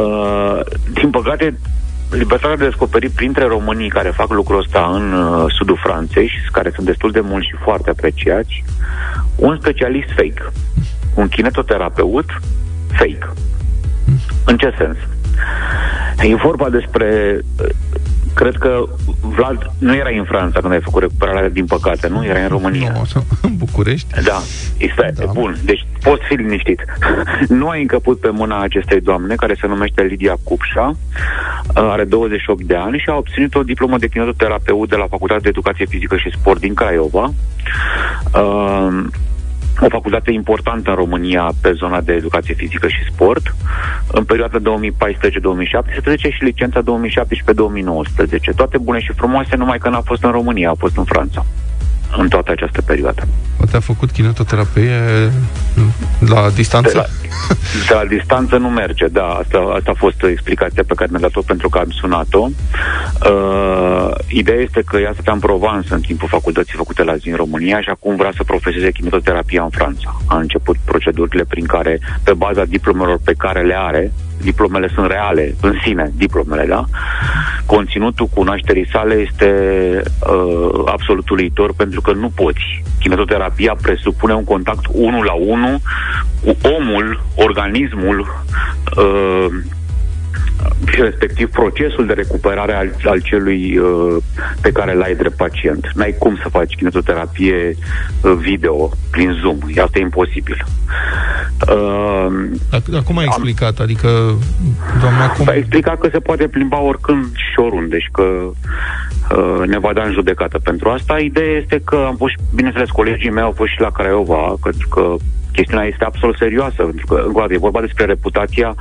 [0.00, 0.60] Uh,
[0.92, 1.58] din păcate,
[2.10, 6.70] libertatea de descoperit printre românii care fac lucrul ăsta în uh, sudul Franței și care
[6.74, 8.64] sunt destul de mulți și foarte apreciați,
[9.36, 10.52] un specialist fake,
[11.14, 12.40] un kinetoterapeut
[12.92, 13.30] fake.
[14.44, 14.96] În ce sens?
[16.22, 17.68] E vorba despre uh,
[18.34, 18.82] Cred că,
[19.20, 22.24] Vlad, nu era în Franța când ai făcut recuperarea, din păcate, nu?
[22.24, 22.92] Era în România.
[22.92, 24.22] Nu, în București.
[24.24, 24.40] Da,
[24.78, 25.24] este da.
[25.32, 25.56] bun.
[25.64, 26.84] Deci poți fi liniștit.
[27.48, 30.96] nu ai încăput pe mâna acestei doamne, care se numește Lidia Cupșa,
[31.74, 35.48] are 28 de ani și a obținut o diplomă de kinetoterapeut de la Facultatea de
[35.48, 37.32] Educație Fizică și Sport din Craiova.
[39.80, 43.54] Uh, o facultate importantă în România pe zona de educație fizică și sport,
[44.06, 44.62] în perioada 2014-2017
[46.20, 46.84] și licența 2017-2019.
[48.56, 51.46] Toate bune și frumoase, numai că n-a fost în România, a fost în Franța
[52.16, 53.28] în toată această perioadă.
[53.56, 55.00] Poate a făcut kinetoterapie
[56.28, 56.90] la distanță?
[56.90, 57.28] De la, de
[57.94, 59.26] la distanță nu merge, da.
[59.26, 62.48] Asta, asta a fost explicația pe care mi-a dat-o pentru că am sunat-o.
[63.30, 67.36] Uh, ideea este că ea stătea în Provence în timpul facultății făcute la zi în
[67.36, 70.16] România și acum vrea să profeseze kinetoterapia în Franța.
[70.26, 74.12] A început procedurile prin care, pe baza diplomelor pe care le are,
[74.42, 76.84] diplomele sunt reale în sine, diplomele, da?
[77.66, 79.50] Conținutul cunoașterii sale este
[80.04, 82.82] uh, absolut uluitor pentru că nu poți.
[82.98, 85.80] Kinetoterapia presupune un contact unul la unul
[86.44, 88.44] cu omul, organismul,
[88.96, 89.46] uh,
[90.92, 94.16] și respectiv procesul de recuperare al, al celui uh,
[94.60, 95.90] pe care l-ai drept pacient.
[95.94, 97.76] N-ai cum să faci kinetoterapie
[98.22, 99.58] uh, video prin Zoom.
[99.82, 100.64] Asta e imposibil.
[101.68, 103.78] Uh, Dar cum ai explicat?
[103.78, 104.08] Am, adică,
[105.00, 105.48] doamna, cum...
[105.48, 110.02] A explicat că se poate plimba oricând și oriunde și că uh, ne va da
[110.02, 111.18] în judecată pentru asta.
[111.18, 115.14] Ideea este că am fost, bineînțeles, colegii mei au fost și la Craiova, pentru că
[115.60, 118.74] chestiunea este absolut serioasă, pentru că, încă o dată, e vorba despre reputația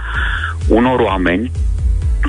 [0.67, 1.51] unor oameni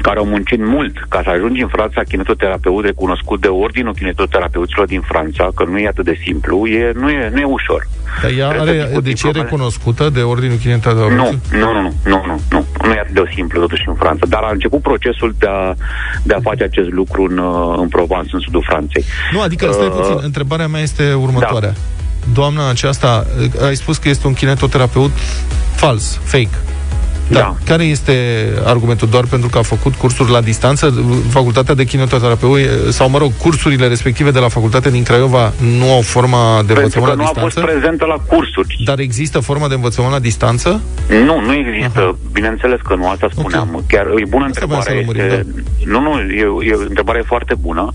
[0.03, 5.01] care au muncit mult ca să ajungi în Franța kinetoterapeut recunoscut de Ordinul Kinetoterapeuților din
[5.01, 7.89] Franța, că nu e atât de simplu, e, nu, e, nu e ușor.
[8.23, 11.41] Dar ea are, de ce e recunoscută de Ordinul Kinetoterapeuților?
[11.51, 14.43] Nu, nu, nu, nu, nu, nu, nu e atât de simplu totuși în Franța, dar
[14.43, 15.75] a început procesul de a,
[16.23, 17.39] de a face acest lucru în,
[17.77, 19.05] în Provence, în sudul Franței.
[19.33, 21.69] Nu, adică, stai uh, puțin, întrebarea mea este următoarea.
[21.69, 22.00] Da
[22.33, 23.27] doamna aceasta,
[23.65, 25.11] ai spus că este un kinetoterapeut
[25.75, 26.59] fals, fake.
[27.31, 27.39] Da.
[27.39, 27.57] da.
[27.65, 28.15] Care este
[28.65, 29.09] argumentul?
[29.09, 30.95] Doar pentru că a făcut cursuri la distanță?
[31.29, 32.59] Facultatea de kinetoterapeut
[32.89, 37.11] sau, mă rog, cursurile respective de la facultatea din Craiova nu au forma de învățământ
[37.11, 37.41] la nu distanță?
[37.41, 38.83] nu a fost prezentă la cursuri.
[38.85, 40.81] Dar există forma de învățământ la distanță?
[41.09, 42.01] Nu, nu există.
[42.01, 42.17] Aha.
[42.33, 43.69] Bineînțeles că nu, asta spuneam.
[43.73, 43.85] Okay.
[43.89, 44.95] Chiar e bună asta întrebare.
[44.99, 45.47] Este...
[45.85, 45.91] Da.
[45.93, 47.93] Nu, nu, e, e o întrebare foarte bună.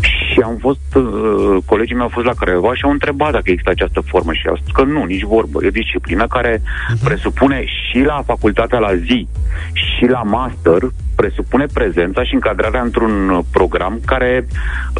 [0.00, 3.70] Și am fost, uh, colegii mei au fost la Craiova și au întrebat dacă există
[3.70, 5.58] această formă și au spus că nu, nici vorbă.
[5.62, 7.04] E o disciplină care uh-huh.
[7.04, 9.28] presupune și la facultate facultatea la zi
[9.72, 10.78] și la master
[11.20, 14.46] presupune prezența și încadrarea într-un uh, program care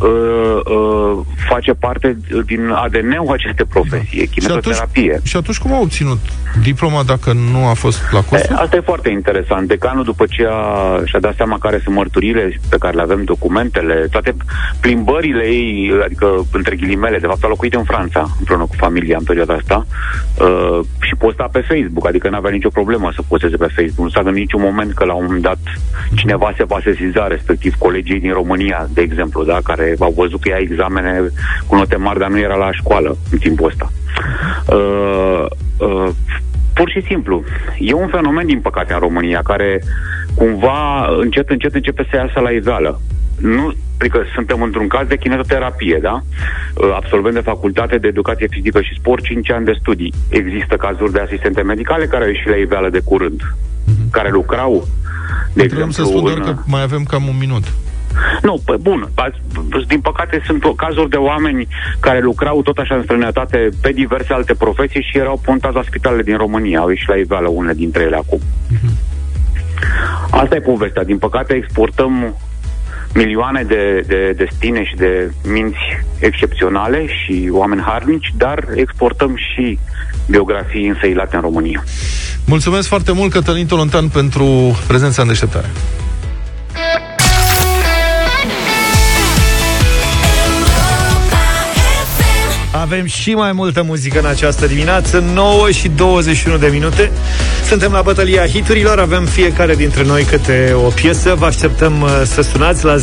[0.03, 1.19] uh, uh,
[1.49, 2.17] face parte
[2.47, 4.31] din ADN-ul acestei profesii, da.
[4.33, 5.21] chimioterapie.
[5.25, 6.19] Și atunci cum a obținut
[6.63, 8.53] diploma dacă nu a fost la cursuri?
[8.53, 9.69] Asta e foarte interesant.
[9.69, 10.65] Decanul, după ce a,
[11.05, 14.35] și-a dat seama care sunt mărturile pe care le avem, documentele, toate
[14.81, 19.25] plimbările ei, adică între ghilimele, de fapt a locuit în Franța, împreună cu familia în
[19.25, 19.87] perioada asta,
[20.41, 24.07] uh, și posta pe Facebook, adică nu avea nicio problemă să posteze pe Facebook.
[24.07, 25.59] Nu s-a gândit niciun moment că la un moment dat
[26.15, 30.49] cineva se va sesiza, respectiv colegii din România, de exemplu, da, care au văzut că
[30.49, 31.21] ia examene
[31.67, 33.93] cu note mari, dar nu era la școală în timpul ăsta.
[34.67, 35.45] Uh,
[35.79, 36.09] uh,
[36.75, 37.45] pur și simplu.
[37.79, 39.83] E un fenomen, din păcate, în România, care
[40.35, 43.01] cumva încet, încet începe să iasă la iveală.
[43.41, 46.23] Nu, adică suntem într-un caz de kinetoterapie, da?
[46.75, 50.15] Uh, absolvent de facultate de educație fizică și sport, 5 ani de studii.
[50.29, 54.11] Există cazuri de asistente medicale care au ieșit la iveală de curând, mm-hmm.
[54.11, 54.89] care lucrau,
[55.53, 56.05] de Vreau exemplu...
[56.05, 56.45] să spun doar în...
[56.45, 57.65] că mai avem cam un minut.
[58.43, 59.09] Nu, păi bun.
[59.87, 61.69] Din păcate sunt cazuri de oameni
[62.01, 66.23] care lucrau tot așa în străinătate pe diverse alte profesii și erau puntați la spitalele
[66.23, 66.81] din România.
[66.81, 68.41] Au ieșit la iveală unele dintre ele acum.
[70.31, 71.05] Asta e povestea.
[71.05, 72.37] Din păcate exportăm
[73.15, 75.79] milioane de, de destine și de minți
[76.19, 79.79] excepționale și oameni harnici, dar exportăm și
[80.31, 81.85] biografii însăilate în România.
[82.45, 85.71] Mulțumesc foarte mult, Cătălin Tolontan, pentru prezența în deșteptare.
[92.81, 97.11] Avem și mai multă muzică în această dimineață 9 și 21 de minute.
[97.67, 101.35] Suntem la bătălia hiturilor Avem fiecare dintre noi câte o piesă.
[101.39, 103.01] Vă așteptăm uh, să sunați la 0372069599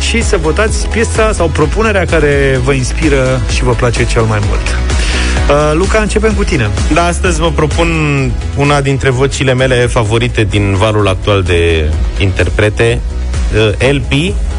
[0.00, 4.60] Și să votați piesa sau propunerea care vă inspiră și vă place cel mai mult.
[4.60, 6.70] Uh, Luca, începem cu tine.
[6.92, 7.88] Da, astăzi vă propun
[8.56, 13.00] una dintre vocile mele favorite din valul actual de interprete.
[13.54, 14.12] Uh, LP,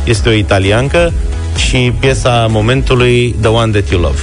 [0.03, 1.13] este o italiancă
[1.55, 4.19] și piesa momentului The One That You Love.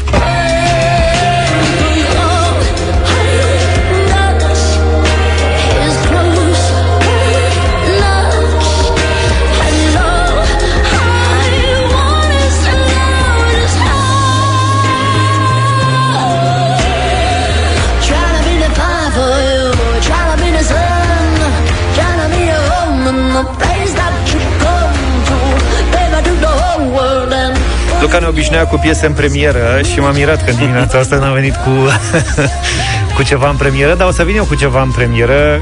[28.02, 31.32] Luca ne obișnuia cu piese în premieră și m-am mirat că în dimineața asta n-a
[31.32, 31.70] venit cu,
[33.16, 35.60] cu ceva în premieră, dar o să vin eu cu ceva în premieră.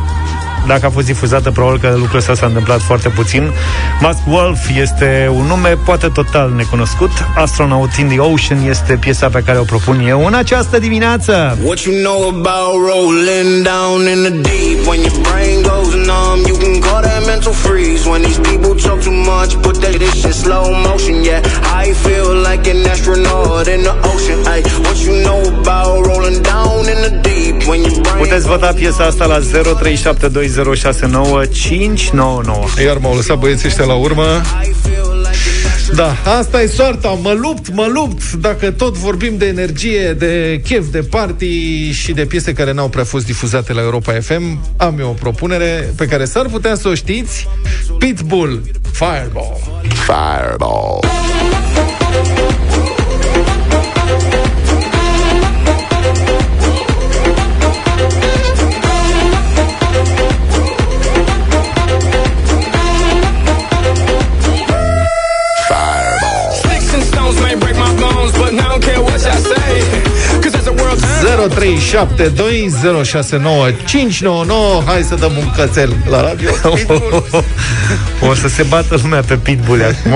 [0.67, 3.51] Dacă a fost difuzată, probabil că lucrul ăsta s-a întâmplat foarte puțin.
[4.01, 7.11] Musk Wolf este un nume poate total necunoscut.
[7.37, 11.59] Astronaut in the Ocean este piesa pe care o propun eu în această dimineață.
[11.65, 16.57] What you know about rolling down in the deep When your brain goes numb You
[16.65, 20.33] can call that mental freeze When these people talk too much Put that shit in
[20.45, 21.41] slow motion Yeah,
[21.85, 26.83] I feel like an astronaut in the ocean Ay, What you know about rolling down
[26.93, 30.50] in the deep When your brain Puteți vota piesa asta la 0372069599.
[32.85, 34.41] Iar m-au lăsat băieții ăștia la urmă.
[35.95, 38.33] Da, asta e soarta, mă lupt, mă lupt.
[38.33, 43.05] Dacă tot vorbim de energie, de chef, de party Și de piese care n-au prea
[43.05, 46.95] fost difuzate la Europa FM Am eu o propunere pe care s-ar putea să o
[46.95, 47.49] știți.
[47.99, 49.57] Pitbull, Fireball.
[50.07, 51.01] Fireball
[71.49, 71.49] 0372069599
[74.87, 76.51] Hai să dăm un cățel la radio
[78.31, 80.13] O să se bată lumea pe pitbull acum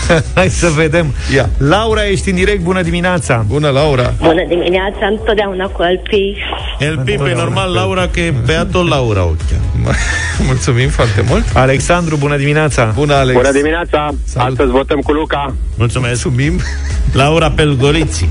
[0.34, 1.48] Hai să vedem Ia.
[1.58, 6.08] Laura, ești în direct, bună dimineața Bună, Laura Bună dimineața, întotdeauna cu LP.
[6.78, 9.94] LP, pe normal, Laura, că e beatul Laura o cheamă.
[10.46, 14.08] Mulțumim foarte mult Alexandru, bună dimineața Bună, Alex Bună dimineața!
[14.24, 14.48] Salut.
[14.50, 15.54] Astăzi votăm cu Luca.
[15.76, 16.24] Mulțumesc.
[16.24, 16.60] Mulțumim
[17.12, 18.28] Laura Pelgoriții.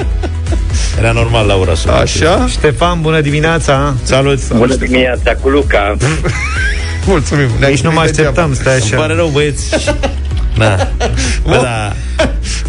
[1.00, 1.76] Era normal, Laura.
[1.76, 2.46] să Așa?
[2.50, 4.54] Ștefan, bună dimineața Salut.
[4.54, 5.96] Bună dimineața cu Luca.
[7.08, 9.70] Mulțumim Nici nu mă așteptam, stai Îmi așa pare rău, băieți.
[10.58, 10.88] Da.
[11.44, 11.92] Bă, da.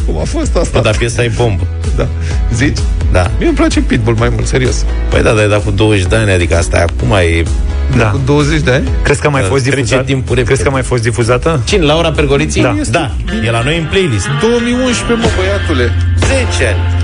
[0.06, 0.70] Cum a fost asta?
[0.72, 1.66] Bă, dar piesa e bombă.
[1.96, 2.08] Da.
[2.54, 2.78] Zici?
[3.12, 3.30] Da.
[3.38, 6.16] Mie îmi place Pitbull mai mult, serios Păi da, dar e dat cu 20 de
[6.16, 7.42] ani, adică asta e acum e...
[7.96, 8.04] Da.
[8.04, 8.88] Cu 20 de ani?
[9.02, 10.04] Crezi că a mai Da, fost trece difuzat?
[10.04, 10.44] timpul repede.
[10.46, 11.60] Crezi că a mai fost difuzată?
[11.64, 11.84] Cine?
[11.84, 12.62] Laura Pergoliții?
[12.62, 12.76] Da.
[12.90, 13.10] Da.
[13.44, 14.26] E la noi în playlist.
[14.40, 16.97] 2011, mă, băiatule 10 ani.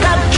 [0.00, 0.29] stop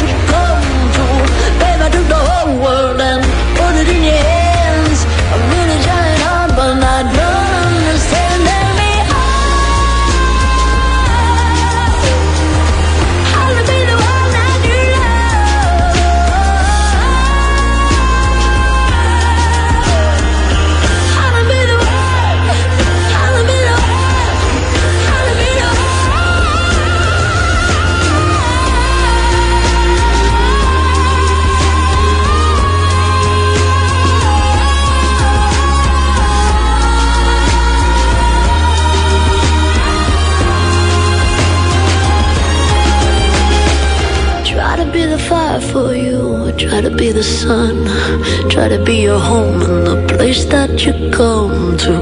[50.79, 52.02] you come to.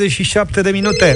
[0.00, 1.14] 37 de minute.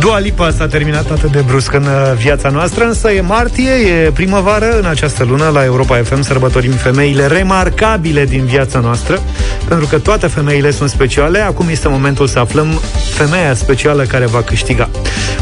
[0.00, 4.10] Dua Lipa s-a terminat atât de brusc în uh, viața noastră, însă e martie, e
[4.10, 9.22] primăvară în această lună la Europa FM, sărbătorim femeile remarcabile din viața noastră,
[9.68, 12.80] pentru că toate femeile sunt speciale, acum este momentul să aflăm
[13.14, 14.90] femeia specială care va câștiga.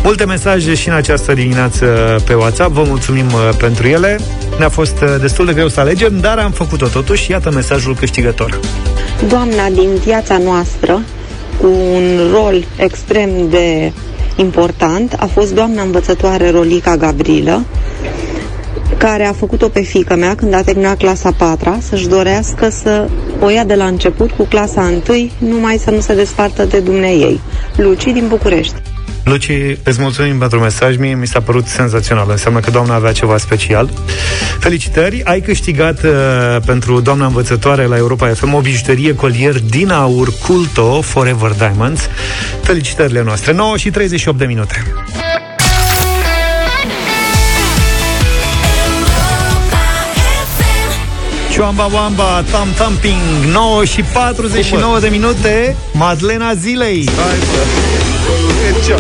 [0.03, 1.87] Multe mesaje și în această dimineață
[2.27, 4.19] pe WhatsApp, vă mulțumim uh, pentru ele.
[4.61, 7.31] Ne-a fost uh, destul de greu să alegem, dar am făcut-o totuși.
[7.31, 8.61] Iată mesajul câștigător.
[9.29, 11.03] doamna din viața noastră
[11.61, 13.93] cu un rol extrem de
[14.37, 17.65] important a fost doamna învățătoare Rolica Gabrilă,
[18.97, 23.09] care a făcut-o pe fică mea când a terminat clasa 4 să-și dorească să
[23.41, 27.41] o ia de la început cu clasa 1, numai să nu se despartă de dumneiei.
[27.77, 28.90] Luci din București.
[29.25, 29.51] Luci,
[29.83, 32.27] îți mulțumim pentru mesaj, mie mi s-a părut senzațional.
[32.31, 33.91] Înseamnă că doamna avea ceva special.
[34.59, 36.11] Felicitări, ai câștigat uh,
[36.67, 42.09] pentru doamna învățătoare la Europa FM o bijuterie colier din aur Culto Forever Diamonds.
[42.63, 43.53] Felicitările noastre.
[43.53, 44.93] 9 și 38 de minute.
[51.57, 53.17] Chuamba Wamba, Tam Tamping
[53.53, 58.40] 9 și 49 de minute Madlena zilei Hai, bă.
[58.91, 58.97] E ce?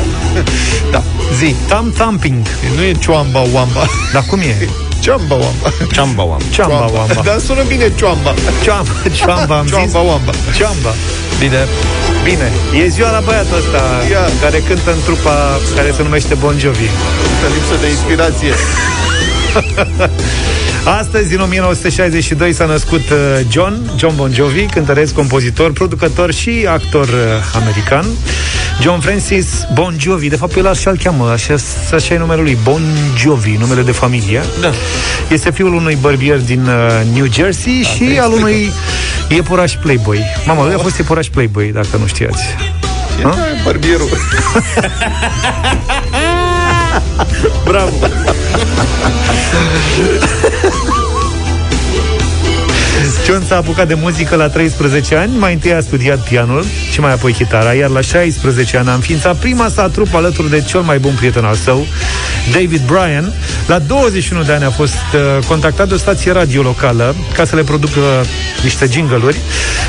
[0.91, 1.03] Da,
[1.39, 1.55] zi.
[1.69, 3.87] Tam Tamping Nu e Chuamba Wamba.
[4.13, 4.69] Dar cum e?
[5.01, 5.73] Ciamba Wamba.
[5.93, 6.45] Ciamba Wamba.
[6.51, 8.35] Ciamba Wamba Dar sună bine Ciamba.
[8.63, 10.33] Ciamba, ciamba am zis Ciamba Wamba.
[10.57, 10.95] Ciamba
[11.39, 11.67] Bine.
[12.25, 12.53] Bine,
[12.85, 14.29] e ziua la băiatul ăsta Ia.
[14.43, 16.89] Care cântă în trupa care se numește Bon Jovi
[17.41, 18.55] Că lipsă de inspirație.
[20.85, 27.09] Astăzi, din 1962, s-a născut uh, John, John Bon Jovi, cântăresc, compozitor, producător și actor
[27.09, 27.15] uh,
[27.55, 28.05] american.
[28.81, 31.55] John Francis Bon Jovi, de fapt el așa îl cheamă, așa,
[31.95, 32.83] așa e numele lui, Bon
[33.17, 34.43] Jovi, numele de familie.
[34.61, 34.71] Da.
[35.29, 38.73] Este fiul unui bărbier din uh, New Jersey și al unui
[39.29, 40.25] iepuraș playboy.
[40.47, 42.43] Mama, lui a fost iepuraș playboy, dacă nu știați.
[43.23, 43.37] Ha?
[43.65, 44.09] Barbierul.
[47.65, 48.07] Bravo!
[53.31, 57.13] John s-a apucat de muzică la 13 ani, mai întâi a studiat pianul și mai
[57.13, 60.99] apoi chitara, iar la 16 ani a înființat prima sa trupă alături de cel mai
[60.99, 61.87] bun prieten al său,
[62.53, 63.33] David Bryan.
[63.67, 67.57] La 21 de ani a fost uh, contactat de o stație radio locală ca să
[67.57, 68.01] le producă
[68.63, 69.37] niște jingle-uri.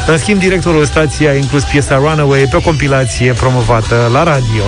[0.08, 4.64] În schimb, directorul stației a inclus piesa Runaway pe o compilație promovată la radio.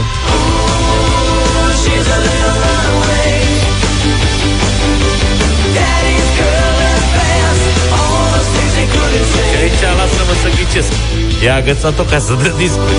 [10.75, 11.43] Lasă-mă să ghicesc.
[11.43, 12.93] I-a agățat-o ca să dă discuri.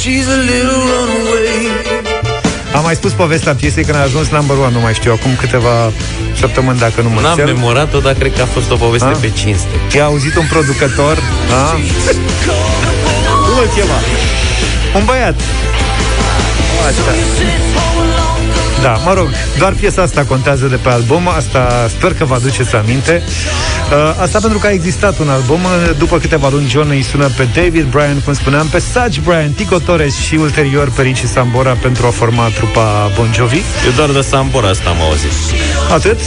[0.00, 1.68] She's a little runaway.
[2.74, 5.92] Am mai spus povestea piesei când a ajuns number one, nu mai știu, acum câteva
[6.38, 7.54] săptămâni, dacă nu mă N-am înșel.
[7.54, 9.16] memorat-o, dar cred că a fost o poveste A?
[9.20, 9.68] pe cinste.
[9.94, 11.18] I-a auzit un producător
[11.62, 11.70] a?
[13.46, 13.98] Cum îl chema?
[14.96, 15.34] Un băiat
[16.88, 17.12] Așa.
[18.82, 19.28] Da, mă rog,
[19.58, 23.22] doar piesa asta contează de pe album Asta sper că vă aduceți aminte
[23.90, 27.28] Uh, Asta pentru că a existat un album uh, După câteva luni John îi sună
[27.36, 31.72] pe David Bryan Cum spuneam, pe Saj Bryan, Tico Torres Și ulterior pe Richie Sambora
[31.82, 35.30] Pentru a forma trupa Bon Jovi Eu doar de Sambora asta am auzit.
[35.92, 36.18] Atât?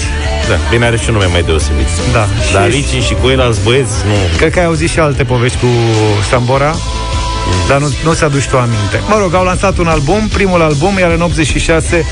[0.50, 1.88] Da, bine are și un nume mai deosebit.
[2.14, 2.28] Da.
[2.54, 4.14] Dar Și- Ricci și cu el alți băieți, nu.
[4.38, 5.68] Cred că ai auzit și alte povești cu
[6.30, 6.76] Sambora
[7.68, 9.02] dar nu, nu ți aduci tu aminte.
[9.08, 12.06] Mă rog, au lansat un album, primul album, iar în 86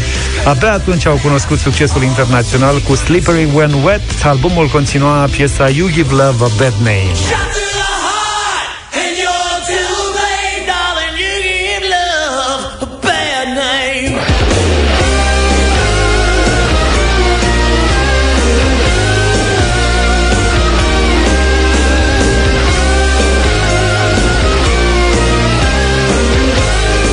[0.46, 4.02] abia atunci au cunoscut succesul internațional cu Slippery When Wet.
[4.24, 7.71] Albumul continua piesa You Give Love a Bad Name.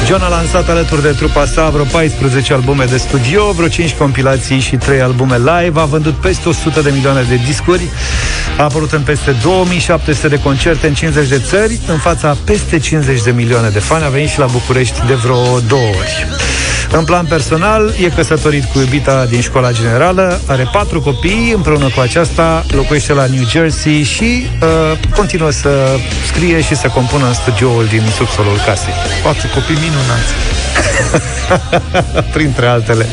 [0.09, 4.61] John a lansat alături de trupa sa vreo 14 albume de studio, vreo 5 compilații
[4.61, 7.83] și 3 albume live, a vândut peste 100 de milioane de discuri,
[8.59, 13.23] a apărut în peste 2700 de concerte în 50 de țări, în fața peste 50
[13.23, 16.27] de milioane de fani, a venit și la București de vreo două ori.
[16.91, 22.01] În plan personal, e căsătorit cu iubita din școala generală, are patru copii, împreună cu
[22.01, 27.85] aceasta locuiește la New Jersey și uh, continuă să scrie și să compună în studioul
[27.85, 28.93] din subsolul casei.
[29.23, 30.33] Patru copii minunați.
[32.35, 33.07] Printre altele.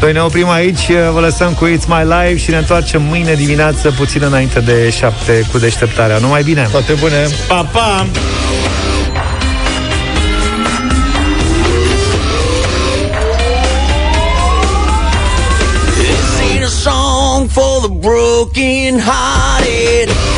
[0.00, 3.90] Noi ne oprim aici, vă lăsăm cu It's My Life și ne întoarcem mâine dimineață,
[3.90, 6.18] puțin înainte de șapte cu deșteptarea.
[6.18, 6.68] Numai bine!
[6.70, 7.26] Toate bune!
[7.48, 8.06] Pa, pa!
[17.88, 20.37] Broken hearted.